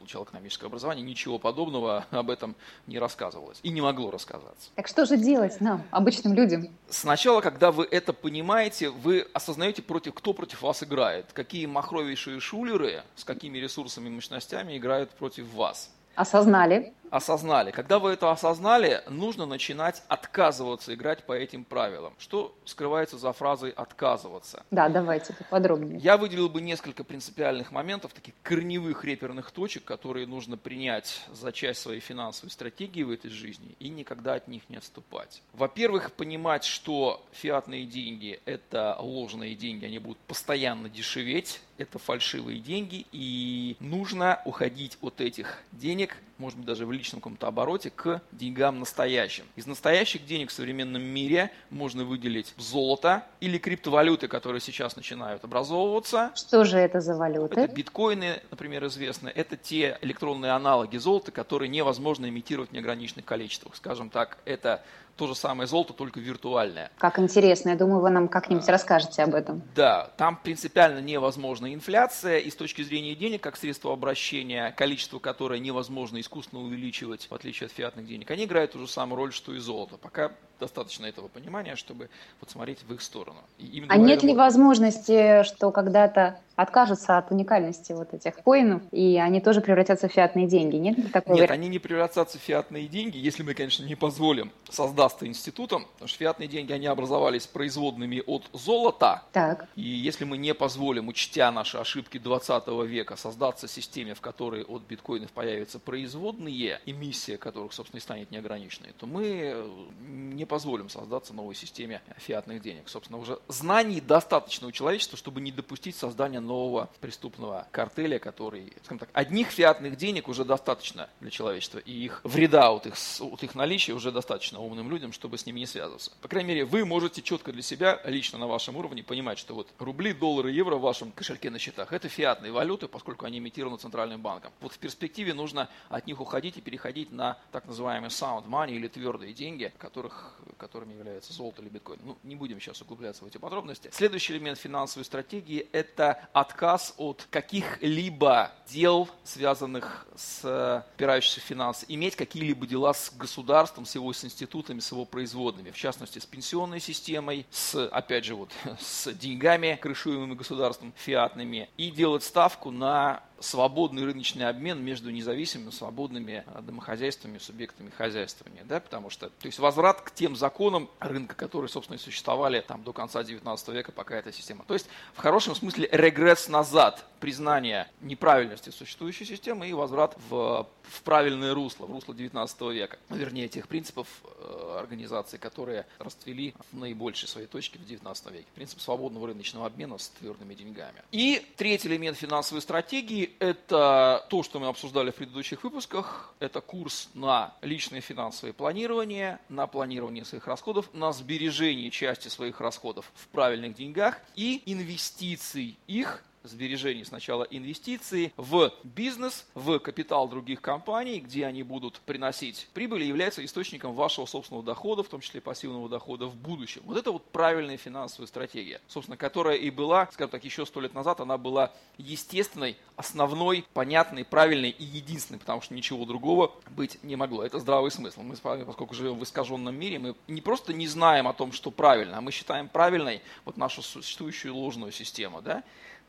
получал 0.00 0.24
экономическое 0.24 0.66
образование, 0.66 1.04
ничего 1.04 1.38
подобного 1.38 2.06
об 2.10 2.30
этом 2.30 2.56
не 2.86 2.98
рассказывалось 2.98 3.60
и 3.62 3.68
не 3.68 3.82
могло 3.82 4.10
рассказаться. 4.10 4.70
Так 4.74 4.88
что 4.88 5.04
же 5.04 5.18
делать 5.18 5.60
нам, 5.60 5.82
обычным 5.90 6.32
людям? 6.32 6.68
Сначала, 6.88 7.42
когда 7.42 7.70
вы 7.70 7.86
это 7.88 8.14
понимаете, 8.14 8.88
вы 8.88 9.26
осознаете, 9.34 9.82
против, 9.82 10.14
кто 10.14 10.32
против 10.32 10.62
вас 10.62 10.82
играет, 10.82 11.26
какие 11.34 11.66
махровейшие 11.66 12.40
шулеры 12.40 13.02
с 13.14 13.24
какими 13.24 13.58
ресурсами 13.58 14.08
и 14.08 14.10
мощностями 14.10 14.78
играют 14.78 15.10
против 15.10 15.52
вас. 15.52 15.90
Осознали 16.14 16.94
осознали. 17.10 17.70
Когда 17.70 17.98
вы 17.98 18.10
это 18.10 18.30
осознали, 18.30 19.02
нужно 19.08 19.46
начинать 19.46 20.02
отказываться 20.08 20.94
играть 20.94 21.24
по 21.24 21.32
этим 21.32 21.64
правилам. 21.64 22.14
Что 22.18 22.54
скрывается 22.64 23.18
за 23.18 23.32
фразой 23.32 23.70
«отказываться»? 23.70 24.64
Да, 24.70 24.88
давайте 24.88 25.32
поподробнее. 25.32 25.98
Я 25.98 26.16
выделил 26.16 26.48
бы 26.48 26.60
несколько 26.60 27.04
принципиальных 27.04 27.72
моментов, 27.72 28.12
таких 28.12 28.34
корневых 28.42 29.04
реперных 29.04 29.50
точек, 29.50 29.84
которые 29.84 30.26
нужно 30.26 30.56
принять 30.56 31.22
за 31.32 31.52
часть 31.52 31.80
своей 31.80 32.00
финансовой 32.00 32.50
стратегии 32.50 33.02
в 33.02 33.10
этой 33.10 33.30
жизни 33.30 33.74
и 33.78 33.88
никогда 33.88 34.34
от 34.34 34.48
них 34.48 34.62
не 34.68 34.76
отступать. 34.76 35.42
Во-первых, 35.52 36.12
понимать, 36.12 36.64
что 36.64 37.24
фиатные 37.32 37.84
деньги– 37.84 38.40
это 38.44 38.96
ложные 39.00 39.54
деньги, 39.54 39.84
они 39.84 39.98
будут 39.98 40.18
постоянно 40.18 40.88
дешеветь, 40.88 41.60
это 41.78 41.98
фальшивые 41.98 42.60
деньги, 42.60 43.06
и 43.10 43.76
нужно 43.80 44.40
уходить 44.44 44.98
от 45.00 45.20
этих 45.20 45.58
денег, 45.72 46.16
может 46.40 46.58
быть, 46.58 46.66
даже 46.66 46.86
в 46.86 46.92
личном 46.92 47.20
каком-то 47.20 47.46
обороте 47.46 47.90
к 47.90 48.22
деньгам 48.32 48.80
настоящим. 48.80 49.44
Из 49.56 49.66
настоящих 49.66 50.24
денег 50.24 50.48
в 50.48 50.52
современном 50.52 51.02
мире 51.02 51.52
можно 51.68 52.04
выделить 52.04 52.54
золото 52.56 53.24
или 53.40 53.58
криптовалюты, 53.58 54.26
которые 54.26 54.60
сейчас 54.60 54.96
начинают 54.96 55.44
образовываться. 55.44 56.32
Что 56.34 56.64
же 56.64 56.78
это 56.78 57.00
за 57.00 57.14
валюты? 57.14 57.60
Это 57.60 57.74
биткоины, 57.74 58.40
например, 58.50 58.86
известны. 58.86 59.28
Это 59.28 59.56
те 59.56 59.98
электронные 60.00 60.52
аналоги 60.52 60.96
золота, 60.96 61.30
которые 61.30 61.68
невозможно 61.68 62.26
имитировать 62.28 62.70
в 62.70 62.72
неограниченных 62.72 63.26
количествах. 63.26 63.76
Скажем 63.76 64.08
так, 64.08 64.38
это 64.46 64.82
то 65.20 65.26
же 65.26 65.34
самое 65.34 65.66
золото, 65.66 65.92
только 65.92 66.18
виртуальное. 66.18 66.90
Как 66.96 67.18
интересно, 67.18 67.68
я 67.68 67.76
думаю, 67.76 68.00
вы 68.00 68.08
нам 68.08 68.26
как-нибудь 68.26 68.66
а, 68.66 68.72
расскажете 68.72 69.22
об 69.22 69.34
этом. 69.34 69.60
Да, 69.74 70.10
там 70.16 70.40
принципиально 70.42 71.00
невозможна 71.00 71.74
инфляция, 71.74 72.38
и 72.38 72.48
с 72.48 72.56
точки 72.56 72.80
зрения 72.80 73.14
денег, 73.14 73.42
как 73.42 73.58
средство 73.58 73.92
обращения, 73.92 74.72
количество 74.72 75.18
которое 75.18 75.60
невозможно 75.60 76.18
искусственно 76.20 76.62
увеличивать, 76.62 77.26
в 77.28 77.34
отличие 77.34 77.66
от 77.66 77.72
фиатных 77.72 78.06
денег, 78.06 78.30
они 78.30 78.44
играют 78.44 78.72
ту 78.72 78.78
же 78.78 78.88
самую 78.88 79.18
роль, 79.18 79.32
что 79.34 79.52
и 79.52 79.58
золото. 79.58 79.98
Пока 79.98 80.32
достаточно 80.60 81.06
этого 81.06 81.28
понимания, 81.28 81.76
чтобы 81.76 82.08
вот 82.40 82.50
смотреть 82.50 82.78
в 82.86 82.94
их 82.94 83.02
сторону. 83.02 83.40
И 83.58 83.84
а 83.88 83.96
нет 83.96 84.22
ли 84.22 84.34
возможности, 84.34 85.42
что 85.44 85.70
когда-то 85.70 86.38
откажутся 86.60 87.16
от 87.16 87.30
уникальности 87.30 87.92
вот 87.92 88.12
этих 88.12 88.36
коинов, 88.36 88.82
и 88.92 89.16
они 89.16 89.40
тоже 89.40 89.60
превратятся 89.60 90.08
в 90.08 90.12
фиатные 90.12 90.46
деньги? 90.46 90.76
Нет 90.76 90.98
ли 90.98 91.04
такого? 91.04 91.36
Нет, 91.36 91.50
они 91.50 91.68
не 91.68 91.78
превратятся 91.78 92.38
в 92.38 92.42
фиатные 92.42 92.86
деньги, 92.86 93.16
если 93.16 93.42
мы, 93.42 93.54
конечно, 93.54 93.84
не 93.84 93.94
позволим 93.94 94.52
создаться 94.68 95.26
институтом, 95.26 95.86
потому 95.94 96.08
что 96.08 96.18
фиатные 96.18 96.48
деньги, 96.48 96.72
они 96.72 96.86
образовались 96.86 97.46
производными 97.46 98.22
от 98.26 98.44
золота. 98.52 99.22
Так. 99.32 99.66
И 99.74 99.82
если 99.82 100.24
мы 100.24 100.36
не 100.36 100.52
позволим, 100.52 101.08
учтя 101.08 101.50
наши 101.50 101.78
ошибки 101.78 102.18
20 102.18 102.68
века, 102.86 103.16
создаться 103.16 103.66
системе, 103.66 104.14
в 104.14 104.20
которой 104.20 104.62
от 104.62 104.82
биткоинов 104.82 105.32
появятся 105.32 105.78
производные, 105.78 106.80
эмиссия 106.84 107.38
которых, 107.38 107.72
собственно, 107.72 107.98
и 107.98 108.02
станет 108.02 108.30
неограниченной, 108.30 108.92
то 108.98 109.06
мы 109.06 109.64
не 110.02 110.44
позволим 110.50 110.88
создаться 110.88 111.32
новой 111.32 111.54
системе 111.54 112.02
фиатных 112.16 112.60
денег. 112.60 112.88
Собственно, 112.88 113.20
уже 113.20 113.38
знаний 113.46 114.00
достаточно 114.00 114.66
у 114.66 114.72
человечества, 114.72 115.16
чтобы 115.16 115.40
не 115.40 115.52
допустить 115.52 115.94
создания 115.94 116.40
нового 116.40 116.90
преступного 117.00 117.68
картеля, 117.70 118.18
который, 118.18 118.72
скажем 118.82 118.98
так, 118.98 119.10
одних 119.12 119.46
фиатных 119.46 119.96
денег 119.96 120.26
уже 120.26 120.44
достаточно 120.44 121.08
для 121.20 121.30
человечества, 121.30 121.78
и 121.78 121.92
их 121.92 122.20
вреда 122.24 122.70
от 122.70 122.86
их, 122.86 122.94
от 123.20 123.44
их 123.44 123.54
наличия 123.54 123.92
уже 123.92 124.10
достаточно 124.10 124.58
умным 124.58 124.90
людям, 124.90 125.12
чтобы 125.12 125.38
с 125.38 125.46
ними 125.46 125.60
не 125.60 125.66
связываться. 125.66 126.10
По 126.20 126.26
крайней 126.26 126.48
мере, 126.48 126.64
вы 126.64 126.84
можете 126.84 127.22
четко 127.22 127.52
для 127.52 127.62
себя, 127.62 128.00
лично 128.04 128.36
на 128.36 128.48
вашем 128.48 128.76
уровне, 128.76 129.04
понимать, 129.04 129.38
что 129.38 129.54
вот 129.54 129.68
рубли, 129.78 130.12
доллары, 130.12 130.50
евро 130.50 130.74
в 130.74 130.80
вашем 130.80 131.12
кошельке 131.12 131.50
на 131.50 131.60
счетах– 131.60 131.92
это 131.92 132.08
фиатные 132.08 132.50
валюты, 132.50 132.88
поскольку 132.88 133.24
они 133.24 133.38
имитированы 133.38 133.78
центральным 133.78 134.20
банком. 134.20 134.50
Вот 134.60 134.72
в 134.72 134.78
перспективе 134.78 135.32
нужно 135.32 135.68
от 135.88 136.08
них 136.08 136.20
уходить 136.20 136.56
и 136.56 136.60
переходить 136.60 137.12
на 137.12 137.38
так 137.52 137.66
называемые 137.66 138.10
sound 138.10 138.48
money 138.48 138.72
или 138.72 138.88
твердые 138.88 139.32
деньги, 139.32 139.72
которых 139.78 140.39
которыми 140.56 140.92
является 140.94 141.32
золото 141.32 141.62
или 141.62 141.68
биткоин. 141.68 142.00
Ну, 142.02 142.18
не 142.22 142.36
будем 142.36 142.60
сейчас 142.60 142.80
углубляться 142.82 143.24
в 143.24 143.26
эти 143.26 143.38
подробности. 143.38 143.90
Следующий 143.92 144.34
элемент 144.34 144.58
финансовой 144.58 145.04
стратегии– 145.04 145.68
это 145.72 146.28
отказ 146.32 146.94
от 146.96 147.26
каких-либо 147.30 148.52
дел, 148.68 149.08
связанных 149.24 150.06
с 150.16 150.82
опирающимися 150.94 151.40
в 151.40 151.44
финансы, 151.44 151.86
иметь 151.88 152.16
какие-либо 152.16 152.66
дела 152.66 152.92
с 152.94 153.12
государством, 153.12 153.86
с 153.86 153.94
его 153.94 154.12
с 154.12 154.24
институтами, 154.24 154.80
с 154.80 154.92
его 154.92 155.04
производными, 155.04 155.70
в 155.70 155.76
частности, 155.76 156.18
с 156.18 156.26
пенсионной 156.26 156.80
системой, 156.80 157.46
с, 157.50 157.86
опять 157.88 158.24
же, 158.24 158.34
вот, 158.34 158.50
с 158.80 159.12
деньгами, 159.12 159.78
крышуемыми 159.80 160.34
государством, 160.34 160.92
фиатными, 160.96 161.68
и 161.76 161.90
делать 161.90 162.22
ставку 162.22 162.70
на 162.70 163.22
свободный 163.40 164.04
рыночный 164.04 164.48
обмен 164.48 164.82
между 164.82 165.10
независимыми, 165.10 165.70
свободными 165.70 166.44
а, 166.46 166.60
домохозяйствами, 166.60 167.38
субъектами 167.38 167.90
хозяйствования, 167.90 168.64
да, 168.64 168.80
потому 168.80 169.10
что, 169.10 169.30
то 169.30 169.46
есть 169.46 169.58
возврат 169.58 170.02
к 170.02 170.12
тем 170.12 170.36
законам 170.36 170.88
рынка, 171.00 171.34
которые, 171.34 171.68
собственно, 171.68 171.96
и 171.96 172.00
существовали 172.00 172.60
там 172.60 172.82
до 172.84 172.92
конца 172.92 173.24
19 173.24 173.68
века, 173.68 173.92
пока 173.92 174.16
эта 174.16 174.32
система. 174.32 174.64
То 174.64 174.74
есть, 174.74 174.86
в 175.14 175.18
хорошем 175.18 175.54
смысле, 175.54 175.88
регресс 175.90 176.48
назад, 176.48 177.04
признание 177.18 177.90
неправильности 178.00 178.70
существующей 178.70 179.24
системы 179.24 179.68
и 179.68 179.72
возврат 179.72 180.16
в, 180.28 180.68
в 180.82 181.02
правильное 181.02 181.54
русло, 181.54 181.86
в 181.86 181.92
русло 181.92 182.14
19 182.14 182.60
века, 182.72 182.98
вернее, 183.08 183.48
тех 183.48 183.68
принципов 183.68 184.06
э, 184.22 184.76
организации, 184.78 185.36
которые 185.36 185.86
расцвели 185.98 186.54
в 186.72 186.78
наибольшей 186.78 187.28
своей 187.28 187.46
точке 187.46 187.78
в 187.78 187.86
19 187.86 188.30
веке. 188.32 188.46
Принцип 188.54 188.80
свободного 188.80 189.28
рыночного 189.28 189.66
обмена 189.66 189.98
с 189.98 190.08
твердыми 190.10 190.54
деньгами. 190.54 191.02
И 191.10 191.46
третий 191.56 191.88
элемент 191.88 192.16
финансовой 192.18 192.62
стратегии 192.62 193.29
это 193.38 194.26
то, 194.28 194.42
что 194.42 194.58
мы 194.58 194.68
обсуждали 194.68 195.10
в 195.10 195.14
предыдущих 195.14 195.62
выпусках. 195.64 196.34
Это 196.40 196.60
курс 196.60 197.08
на 197.14 197.54
личное 197.62 198.00
финансовое 198.00 198.52
планирование, 198.52 199.38
на 199.48 199.66
планирование 199.66 200.24
своих 200.24 200.46
расходов, 200.46 200.92
на 200.92 201.12
сбережение 201.12 201.90
части 201.90 202.28
своих 202.28 202.60
расходов 202.60 203.10
в 203.14 203.28
правильных 203.28 203.74
деньгах 203.74 204.18
и 204.34 204.62
инвестиций 204.66 205.78
их 205.86 206.22
сбережений, 206.42 207.04
сначала 207.04 207.44
инвестиции 207.44 208.32
в 208.36 208.72
бизнес, 208.84 209.46
в 209.54 209.78
капитал 209.78 210.28
других 210.28 210.60
компаний, 210.60 211.20
где 211.20 211.46
они 211.46 211.62
будут 211.62 212.00
приносить 212.00 212.68
прибыль, 212.74 213.02
является 213.02 213.44
источником 213.44 213.94
вашего 213.94 214.26
собственного 214.26 214.64
дохода, 214.64 215.02
в 215.02 215.08
том 215.08 215.20
числе 215.20 215.40
пассивного 215.40 215.88
дохода 215.88 216.26
в 216.26 216.36
будущем. 216.36 216.82
Вот 216.84 216.96
это 216.96 217.12
вот 217.12 217.24
правильная 217.24 217.76
финансовая 217.76 218.26
стратегия, 218.26 218.80
собственно, 218.88 219.16
которая 219.16 219.56
и 219.56 219.70
была, 219.70 220.08
скажем 220.12 220.30
так, 220.30 220.44
еще 220.44 220.66
сто 220.66 220.80
лет 220.80 220.94
назад, 220.94 221.20
она 221.20 221.38
была 221.38 221.72
естественной, 221.98 222.76
основной, 222.96 223.64
понятной, 223.74 224.24
правильной 224.24 224.70
и 224.70 224.84
единственной, 224.84 225.38
потому 225.38 225.60
что 225.60 225.74
ничего 225.74 226.04
другого 226.04 226.52
быть 226.70 227.02
не 227.02 227.16
могло. 227.16 227.42
Это 227.44 227.58
здравый 227.58 227.90
смысл. 227.90 228.22
Мы 228.22 228.36
с 228.36 228.44
вами, 228.44 228.64
поскольку 228.64 228.94
живем 228.94 229.18
в 229.18 229.24
искаженном 229.24 229.74
мире, 229.74 229.98
мы 229.98 230.14
не 230.28 230.40
просто 230.40 230.72
не 230.72 230.86
знаем 230.86 231.28
о 231.28 231.32
том, 231.32 231.52
что 231.52 231.70
правильно, 231.70 232.18
а 232.18 232.20
мы 232.20 232.32
считаем 232.32 232.68
правильной 232.68 233.22
вот 233.44 233.56
нашу 233.56 233.82
существующую 233.82 234.54
ложную 234.54 234.92
систему, 234.92 235.42
да, 235.42 235.62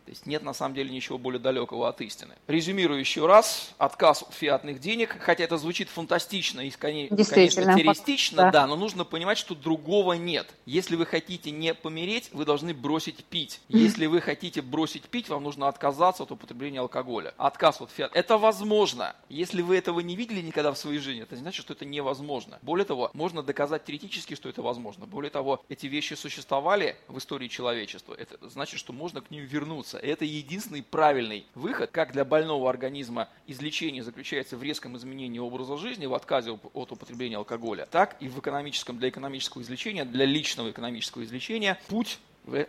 то 0.06 0.12
есть 0.12 0.26
нет 0.26 0.44
на 0.44 0.54
самом 0.54 0.76
деле 0.76 0.90
ничего 0.90 1.18
более 1.18 1.40
далекого 1.40 1.88
от 1.88 2.02
истины. 2.02 2.36
Резюмирую 2.48 3.00
еще 3.00 3.28
раз, 3.28 3.74
отказ 3.78 4.24
от 4.24 4.34
фиатных 4.34 4.80
денег, 4.80 5.16
хотя 5.20 5.44
это 5.44 5.58
звучит 5.58 5.90
фантастично 5.90 6.62
и, 6.62 6.70
конечно, 6.72 7.16
террористично, 7.16 8.38
да. 8.38 8.52
да, 8.52 8.68
но 8.68 8.76
нужно 8.76 9.06
понимать, 9.06 9.38
что 9.38 9.56
другого 9.56 10.14
нет. 10.14 10.54
Если 10.66 10.96
вы 10.96 11.06
хотите 11.06 11.52
не 11.52 11.74
помереть, 11.74 12.30
вы 12.34 12.46
должны 12.46 12.74
бросить 12.74 13.24
пить. 13.26 13.62
Если 13.70 14.08
вы 14.08 14.22
хотите 14.22 14.62
бросить 14.62 15.04
пить, 15.04 15.30
вам 15.30 15.44
нужно 15.44 15.68
отказаться 15.68 16.24
от 16.24 16.32
употребления 16.32 16.80
алкоголя. 16.80 17.34
Отказ 17.38 17.80
от 17.82 17.92
фиат. 17.92 18.12
Это 18.16 18.38
возможно. 18.38 19.16
Если 19.30 19.62
вы 19.62 19.78
этого 19.78 20.00
не 20.00 20.16
видели 20.16 20.42
никогда 20.42 20.72
в 20.72 20.78
своей 20.78 21.00
жизни, 21.00 21.24
это 21.24 21.36
не 21.36 21.42
значит, 21.42 21.62
что 21.62 21.74
это 21.74 21.86
невозможно. 21.86 22.60
Более 22.62 22.86
того, 22.86 23.12
можно 23.14 23.44
доказать 23.44 23.86
теоретически, 23.86 24.36
что 24.36 24.50
это 24.50 24.62
возможно. 24.62 25.06
Более 25.06 25.30
того, 25.30 25.64
эти 25.70 25.88
вещи 25.88 26.16
существовали 26.16 26.98
в 27.08 27.18
истории 27.18 27.48
человечества. 27.48 28.16
Это 28.18 28.50
значит, 28.50 28.80
что 28.80 28.94
можно 28.94 29.22
к 29.22 29.30
ним 29.32 29.46
вернуться 29.46 29.91
лечиться. 29.92 29.98
И 29.98 30.08
это 30.08 30.26
единственный 30.26 30.84
правильный 30.84 31.46
выход, 31.56 31.92
как 31.92 32.12
для 32.14 32.26
больного 32.26 32.70
организма 32.70 33.30
излечение 33.48 34.04
заключается 34.04 34.58
в 34.58 34.64
резком 34.64 34.98
изменении 34.98 35.40
образа 35.40 35.78
жизни, 35.78 36.06
в 36.06 36.14
отказе 36.14 36.52
от 36.52 36.92
употребления 36.92 37.38
алкоголя, 37.38 37.88
так 37.90 38.16
и 38.20 38.28
в 38.28 38.40
экономическом, 38.40 38.98
для 38.98 39.10
экономического 39.10 39.62
излечения, 39.62 40.06
для 40.06 40.26
личного 40.26 40.72
экономического 40.72 41.24
излечения 41.24 41.80
путь 41.88 42.20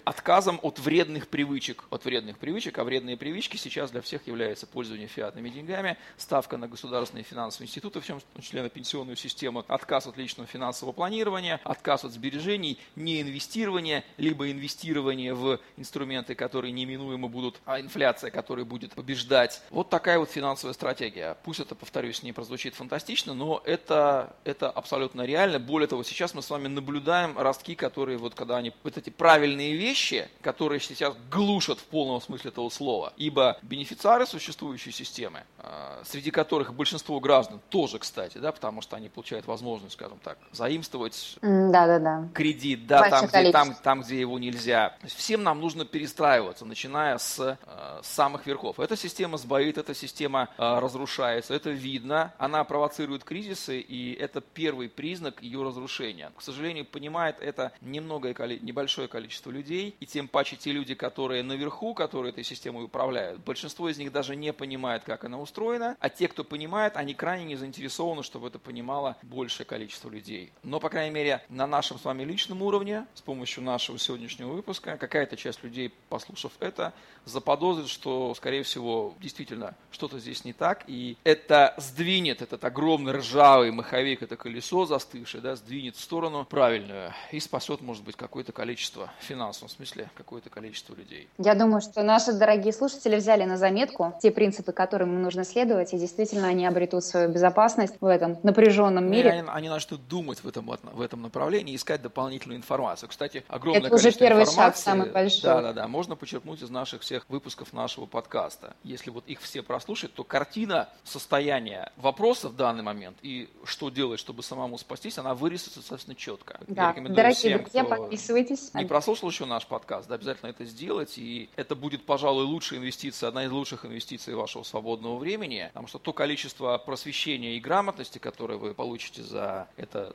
отказом 0.04 0.58
от 0.62 0.78
вредных 0.78 1.28
привычек. 1.28 1.84
От 1.90 2.04
вредных 2.04 2.38
привычек, 2.38 2.78
а 2.78 2.84
вредные 2.84 3.16
привычки 3.16 3.56
сейчас 3.56 3.90
для 3.90 4.00
всех 4.00 4.26
являются 4.26 4.66
пользование 4.66 5.08
фиатными 5.08 5.48
деньгами, 5.48 5.96
ставка 6.16 6.56
на 6.56 6.68
государственные 6.68 7.24
финансовые 7.24 7.68
институты, 7.68 8.00
в 8.00 8.06
том 8.06 8.20
числе 8.40 8.62
на 8.62 8.68
пенсионную 8.68 9.16
систему, 9.16 9.64
отказ 9.68 10.06
от 10.06 10.16
личного 10.16 10.46
финансового 10.46 10.92
планирования, 10.92 11.60
отказ 11.64 12.04
от 12.04 12.12
сбережений, 12.12 12.78
неинвестирование, 12.96 14.04
либо 14.18 14.50
инвестирование 14.50 15.34
в 15.34 15.58
инструменты, 15.76 16.34
которые 16.34 16.72
неминуемо 16.72 17.28
будут, 17.28 17.60
а 17.64 17.80
инфляция, 17.80 18.30
которая 18.30 18.64
будет 18.64 18.94
побеждать. 18.94 19.62
Вот 19.70 19.90
такая 19.90 20.18
вот 20.18 20.30
финансовая 20.30 20.74
стратегия. 20.74 21.36
Пусть 21.44 21.60
это, 21.60 21.74
повторюсь, 21.74 22.22
не 22.22 22.32
прозвучит 22.32 22.74
фантастично, 22.74 23.34
но 23.34 23.62
это, 23.64 24.36
это 24.44 24.70
абсолютно 24.70 25.22
реально. 25.22 25.58
Более 25.58 25.86
того, 25.86 26.02
сейчас 26.02 26.34
мы 26.34 26.42
с 26.42 26.50
вами 26.50 26.68
наблюдаем 26.68 27.38
ростки, 27.38 27.74
которые 27.74 28.18
вот 28.18 28.34
когда 28.34 28.56
они, 28.58 28.72
вот 28.82 28.96
эти 28.96 29.10
правильные 29.10 29.61
правильные 29.62 29.76
вещи, 29.76 30.28
которые 30.42 30.80
сейчас 30.80 31.14
глушат 31.30 31.78
в 31.78 31.84
полном 31.84 32.20
смысле 32.20 32.50
этого 32.50 32.68
слова. 32.68 33.12
Ибо 33.16 33.58
бенефициары 33.62 34.26
существующей 34.26 34.90
системы, 34.90 35.44
а, 35.58 36.02
среди 36.04 36.30
которых 36.30 36.74
большинство 36.74 37.20
граждан 37.20 37.60
тоже, 37.68 37.98
кстати, 37.98 38.38
да, 38.38 38.52
потому 38.52 38.82
что 38.82 38.96
они 38.96 39.08
получают 39.08 39.46
возможность, 39.46 39.94
скажем 39.94 40.18
так, 40.22 40.38
заимствовать 40.52 41.36
да, 41.42 41.86
да, 41.86 41.98
да. 41.98 42.28
кредит, 42.34 42.86
да, 42.86 43.08
там 43.08 43.26
где, 43.26 43.52
там, 43.52 43.74
там, 43.74 44.02
где 44.02 44.20
его 44.20 44.38
нельзя. 44.38 44.96
Всем 45.04 45.42
нам 45.42 45.60
нужно 45.60 45.84
перестраиваться, 45.84 46.64
начиная 46.64 47.18
с, 47.18 47.38
э, 47.40 48.00
самых 48.02 48.46
верхов. 48.46 48.80
Эта 48.80 48.96
система 48.96 49.38
сбоит, 49.38 49.78
эта 49.78 49.94
система 49.94 50.48
э, 50.58 50.78
разрушается, 50.78 51.54
это 51.54 51.70
видно, 51.70 52.34
она 52.38 52.64
провоцирует 52.64 53.24
кризисы, 53.24 53.80
и 53.80 54.12
это 54.14 54.40
первый 54.40 54.88
признак 54.88 55.42
ее 55.42 55.62
разрушения. 55.62 56.32
К 56.36 56.42
сожалению, 56.42 56.84
понимает 56.84 57.36
это 57.40 57.72
немногое, 57.80 58.34
небольшое 58.60 59.08
количество 59.08 59.51
людей, 59.52 59.96
и 60.00 60.06
тем 60.06 60.28
паче 60.28 60.56
те 60.56 60.72
люди, 60.72 60.94
которые 60.94 61.42
наверху, 61.42 61.94
которые 61.94 62.32
этой 62.32 62.44
системой 62.44 62.84
управляют, 62.84 63.40
большинство 63.40 63.88
из 63.88 63.98
них 63.98 64.10
даже 64.12 64.34
не 64.34 64.52
понимает, 64.52 65.04
как 65.04 65.24
она 65.24 65.38
устроена, 65.38 65.96
а 66.00 66.08
те, 66.08 66.28
кто 66.28 66.44
понимает, 66.44 66.96
они 66.96 67.14
крайне 67.14 67.44
не 67.44 67.56
заинтересованы, 67.56 68.22
чтобы 68.22 68.48
это 68.48 68.58
понимало 68.58 69.16
большее 69.22 69.66
количество 69.66 70.08
людей. 70.08 70.52
Но, 70.62 70.80
по 70.80 70.88
крайней 70.88 71.14
мере, 71.14 71.44
на 71.48 71.66
нашем 71.66 71.98
с 71.98 72.04
вами 72.04 72.24
личном 72.24 72.62
уровне, 72.62 73.06
с 73.14 73.20
помощью 73.20 73.62
нашего 73.62 73.98
сегодняшнего 73.98 74.52
выпуска, 74.52 74.96
какая-то 74.96 75.36
часть 75.36 75.62
людей, 75.62 75.92
послушав 76.08 76.52
это, 76.60 76.92
заподозрит, 77.24 77.88
что, 77.88 78.34
скорее 78.34 78.62
всего, 78.62 79.14
действительно 79.20 79.76
что-то 79.90 80.18
здесь 80.18 80.44
не 80.44 80.52
так, 80.52 80.84
и 80.86 81.16
это 81.24 81.74
сдвинет 81.78 82.42
этот 82.42 82.64
огромный 82.64 83.12
ржавый 83.12 83.70
маховик, 83.70 84.22
это 84.22 84.36
колесо 84.36 84.86
застывшее, 84.86 85.40
да, 85.40 85.56
сдвинет 85.56 85.96
в 85.96 86.00
сторону 86.00 86.44
правильную 86.44 87.12
и 87.30 87.40
спасет, 87.40 87.80
может 87.80 88.04
быть, 88.04 88.16
какое-то 88.16 88.52
количество, 88.52 89.12
в 89.20 89.24
финансовом 89.42 89.68
смысле, 89.68 90.08
какое-то 90.14 90.50
количество 90.50 90.94
людей. 90.94 91.28
Я 91.38 91.54
думаю, 91.54 91.80
что 91.80 92.02
наши 92.02 92.32
дорогие 92.32 92.72
слушатели 92.72 93.16
взяли 93.16 93.44
на 93.44 93.56
заметку 93.56 94.14
те 94.22 94.30
принципы, 94.30 94.72
которым 94.72 95.14
им 95.14 95.22
нужно 95.22 95.44
следовать, 95.44 95.92
и 95.92 95.98
действительно 95.98 96.46
они 96.48 96.64
обретут 96.64 97.04
свою 97.04 97.28
безопасность 97.28 97.94
в 98.00 98.06
этом 98.06 98.38
напряженном 98.42 99.10
мире. 99.10 99.30
И 99.30 99.32
они, 99.32 99.48
они 99.48 99.68
начнут 99.68 100.06
думать 100.06 100.44
в 100.44 100.48
этом, 100.48 100.66
в 100.66 101.00
этом 101.00 101.22
направлении, 101.22 101.74
искать 101.74 102.02
дополнительную 102.02 102.58
информацию. 102.58 103.08
Кстати, 103.08 103.44
огромное 103.48 103.80
это 103.80 103.90
количество 103.90 104.08
уже 104.10 104.18
первый 104.18 104.42
информации, 104.42 104.76
шаг, 104.76 104.76
самый 104.76 105.10
большой. 105.10 105.42
Да, 105.42 105.62
да, 105.62 105.72
да, 105.72 105.88
можно 105.88 106.14
почерпнуть 106.14 106.62
из 106.62 106.70
наших 106.70 107.02
всех 107.02 107.28
выпусков 107.28 107.72
нашего 107.72 108.06
подкаста. 108.06 108.74
Если 108.84 109.10
вот 109.10 109.24
их 109.26 109.40
все 109.40 109.62
прослушать, 109.62 110.14
то 110.14 110.22
картина 110.22 110.88
состояния 111.02 111.90
вопроса 111.96 112.48
в 112.48 112.56
данный 112.56 112.82
момент 112.82 113.16
и 113.22 113.48
что 113.64 113.90
делать, 113.90 114.20
чтобы 114.20 114.42
самому 114.42 114.78
спастись, 114.78 115.18
она 115.18 115.34
вырисуется 115.34 115.80
достаточно 115.80 116.14
четко. 116.14 116.60
Да, 116.68 116.94
дорогие 116.96 117.34
всем, 117.34 117.62
друзья, 117.62 117.84
подписывайтесь. 117.84 118.72
Не 118.74 118.84
прослушал 118.84 119.31
еще 119.32 119.46
наш 119.46 119.66
подкаст, 119.66 120.08
да, 120.08 120.14
обязательно 120.14 120.50
это 120.50 120.64
сделать, 120.64 121.18
и 121.18 121.48
это 121.56 121.74
будет, 121.74 122.04
пожалуй, 122.04 122.44
лучшая 122.44 122.78
инвестиция, 122.78 123.28
одна 123.28 123.44
из 123.44 123.50
лучших 123.50 123.84
инвестиций 123.84 124.34
вашего 124.34 124.62
свободного 124.62 125.18
времени, 125.18 125.66
потому 125.68 125.88
что 125.88 125.98
то 125.98 126.12
количество 126.12 126.76
просвещения 126.78 127.56
и 127.56 127.60
грамотности, 127.60 128.18
которое 128.18 128.58
вы 128.58 128.74
получите 128.74 129.22
за 129.22 129.68
это 129.76 130.14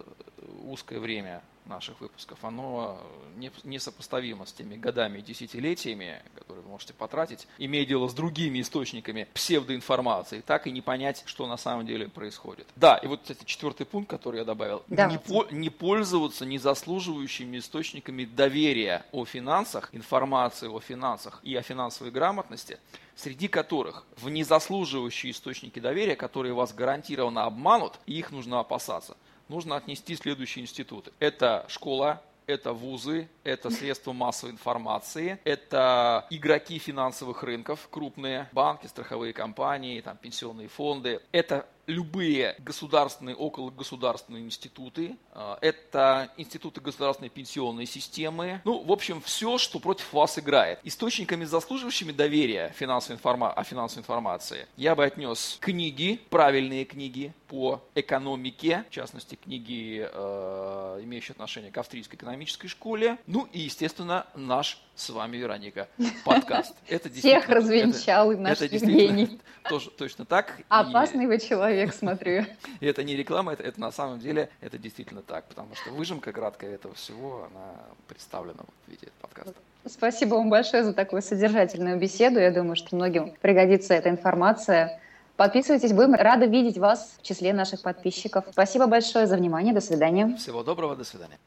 узкое 0.63 0.99
время, 0.99 1.41
наших 1.67 1.99
выпусков, 2.01 2.43
оно 2.43 2.99
не, 3.35 3.51
несопоставимо 3.63 4.45
с 4.45 4.53
теми 4.53 4.75
годами 4.75 5.19
и 5.19 5.21
десятилетиями, 5.21 6.21
которые 6.35 6.63
вы 6.63 6.71
можете 6.71 6.93
потратить, 6.93 7.47
имея 7.57 7.85
дело 7.85 8.07
с 8.07 8.13
другими 8.13 8.61
источниками 8.61 9.27
псевдоинформации, 9.33 10.41
так 10.41 10.67
и 10.67 10.71
не 10.71 10.81
понять, 10.81 11.23
что 11.25 11.47
на 11.47 11.57
самом 11.57 11.85
деле 11.85 12.07
происходит. 12.07 12.67
Да, 12.75 12.97
и 12.97 13.07
вот, 13.07 13.21
кстати, 13.21 13.43
четвертый 13.45 13.85
пункт, 13.85 14.09
который 14.09 14.37
я 14.37 14.45
добавил. 14.45 14.83
Да. 14.87 15.07
Не, 15.07 15.19
по, 15.19 15.45
не 15.51 15.69
пользоваться 15.69 16.45
незаслуживающими 16.45 17.57
источниками 17.57 18.25
доверия 18.25 19.05
о 19.11 19.25
финансах, 19.25 19.89
информации 19.93 20.67
о 20.67 20.79
финансах 20.79 21.39
и 21.43 21.55
о 21.55 21.61
финансовой 21.61 22.11
грамотности, 22.11 22.79
среди 23.15 23.47
которых 23.47 24.05
в 24.17 24.29
незаслуживающие 24.29 25.31
источники 25.31 25.79
доверия, 25.79 26.15
которые 26.15 26.53
вас 26.53 26.73
гарантированно 26.73 27.43
обманут, 27.43 27.99
и 28.05 28.17
их 28.17 28.31
нужно 28.31 28.59
опасаться 28.59 29.17
нужно 29.49 29.75
отнести 29.75 30.15
следующие 30.15 30.63
институты. 30.63 31.11
Это 31.19 31.65
школа, 31.67 32.21
это 32.47 32.73
вузы, 32.73 33.27
это 33.43 33.69
средства 33.69 34.13
массовой 34.13 34.53
информации, 34.53 35.37
это 35.43 36.25
игроки 36.29 36.79
финансовых 36.79 37.43
рынков, 37.43 37.87
крупные 37.91 38.47
банки, 38.53 38.87
страховые 38.87 39.33
компании, 39.33 39.99
там, 40.01 40.17
пенсионные 40.17 40.69
фонды, 40.69 41.21
это 41.31 41.67
любые 41.87 42.55
государственные, 42.59 43.35
около 43.35 43.71
государственные 43.71 44.43
институты, 44.43 45.17
а, 45.31 45.57
это 45.61 46.29
институты 46.37 46.81
государственной 46.81 47.29
пенсионной 47.29 47.85
системы, 47.85 48.61
ну, 48.65 48.83
в 48.83 48.91
общем, 48.91 49.21
все, 49.21 49.57
что 49.57 49.79
против 49.79 50.11
вас 50.13 50.37
играет. 50.37 50.79
Источниками, 50.83 51.45
заслуживающими 51.45 52.11
доверия 52.11 52.73
финансовой 52.75 53.15
информа- 53.15 53.51
о 53.51 53.63
финансовой 53.63 54.01
информации, 54.01 54.67
я 54.75 54.95
бы 54.95 55.05
отнес 55.05 55.57
книги, 55.61 56.19
правильные 56.29 56.83
книги 56.83 57.33
по 57.47 57.81
экономике, 57.95 58.83
в 58.89 58.93
частности, 58.93 59.35
книги, 59.35 60.05
э, 60.11 61.01
имеющие 61.03 61.33
отношение 61.33 61.71
к 61.71 61.77
австрийской 61.77 62.17
экономической 62.17 62.67
школе, 62.67 63.17
ну 63.25 63.47
и, 63.53 63.61
естественно, 63.61 64.27
наш 64.35 64.81
с 64.97 65.09
вами, 65.11 65.37
Вероника, 65.37 65.87
подкаст. 66.25 66.73
Это 66.87 67.09
Всех 67.09 67.47
развенчал 67.49 68.31
это, 68.31 68.41
наш 68.41 68.61
это 68.61 68.75
Евгений. 68.75 69.39
Тоже, 69.69 69.91
точно 69.91 70.25
так. 70.25 70.61
Опасный 70.69 71.25
и... 71.25 71.27
вы 71.27 71.39
человек, 71.39 71.93
смотрю. 71.93 72.45
И 72.79 72.85
это 72.85 73.03
не 73.03 73.17
реклама, 73.17 73.51
это, 73.51 73.63
это 73.63 73.81
на 73.81 73.91
самом 73.91 74.19
деле, 74.19 74.49
это 74.61 74.77
действительно 74.77 75.21
так, 75.21 75.45
потому 75.45 75.75
что 75.75 75.91
выжимка 75.91 76.31
краткая 76.31 76.75
этого 76.75 76.95
всего, 76.95 77.49
она 77.51 77.73
представлена 78.07 78.63
в 78.63 78.91
виде 78.91 79.09
подкаста. 79.21 79.53
Спасибо 79.85 80.35
вам 80.35 80.49
большое 80.49 80.83
за 80.83 80.93
такую 80.93 81.21
содержательную 81.21 81.99
беседу. 81.99 82.39
Я 82.39 82.51
думаю, 82.51 82.77
что 82.77 82.95
многим 82.95 83.33
пригодится 83.41 83.93
эта 83.93 84.09
информация. 84.09 85.01
Подписывайтесь, 85.35 85.91
будем 85.91 86.15
рады 86.15 86.47
видеть 86.47 86.77
вас 86.77 87.17
в 87.19 87.23
числе 87.23 87.53
наших 87.53 87.81
подписчиков. 87.81 88.45
Спасибо 88.51 88.87
большое 88.87 89.27
за 89.27 89.35
внимание. 89.35 89.73
До 89.73 89.81
свидания. 89.81 90.35
Всего 90.37 90.63
доброго, 90.63 90.95
до 90.95 91.03
свидания. 91.03 91.35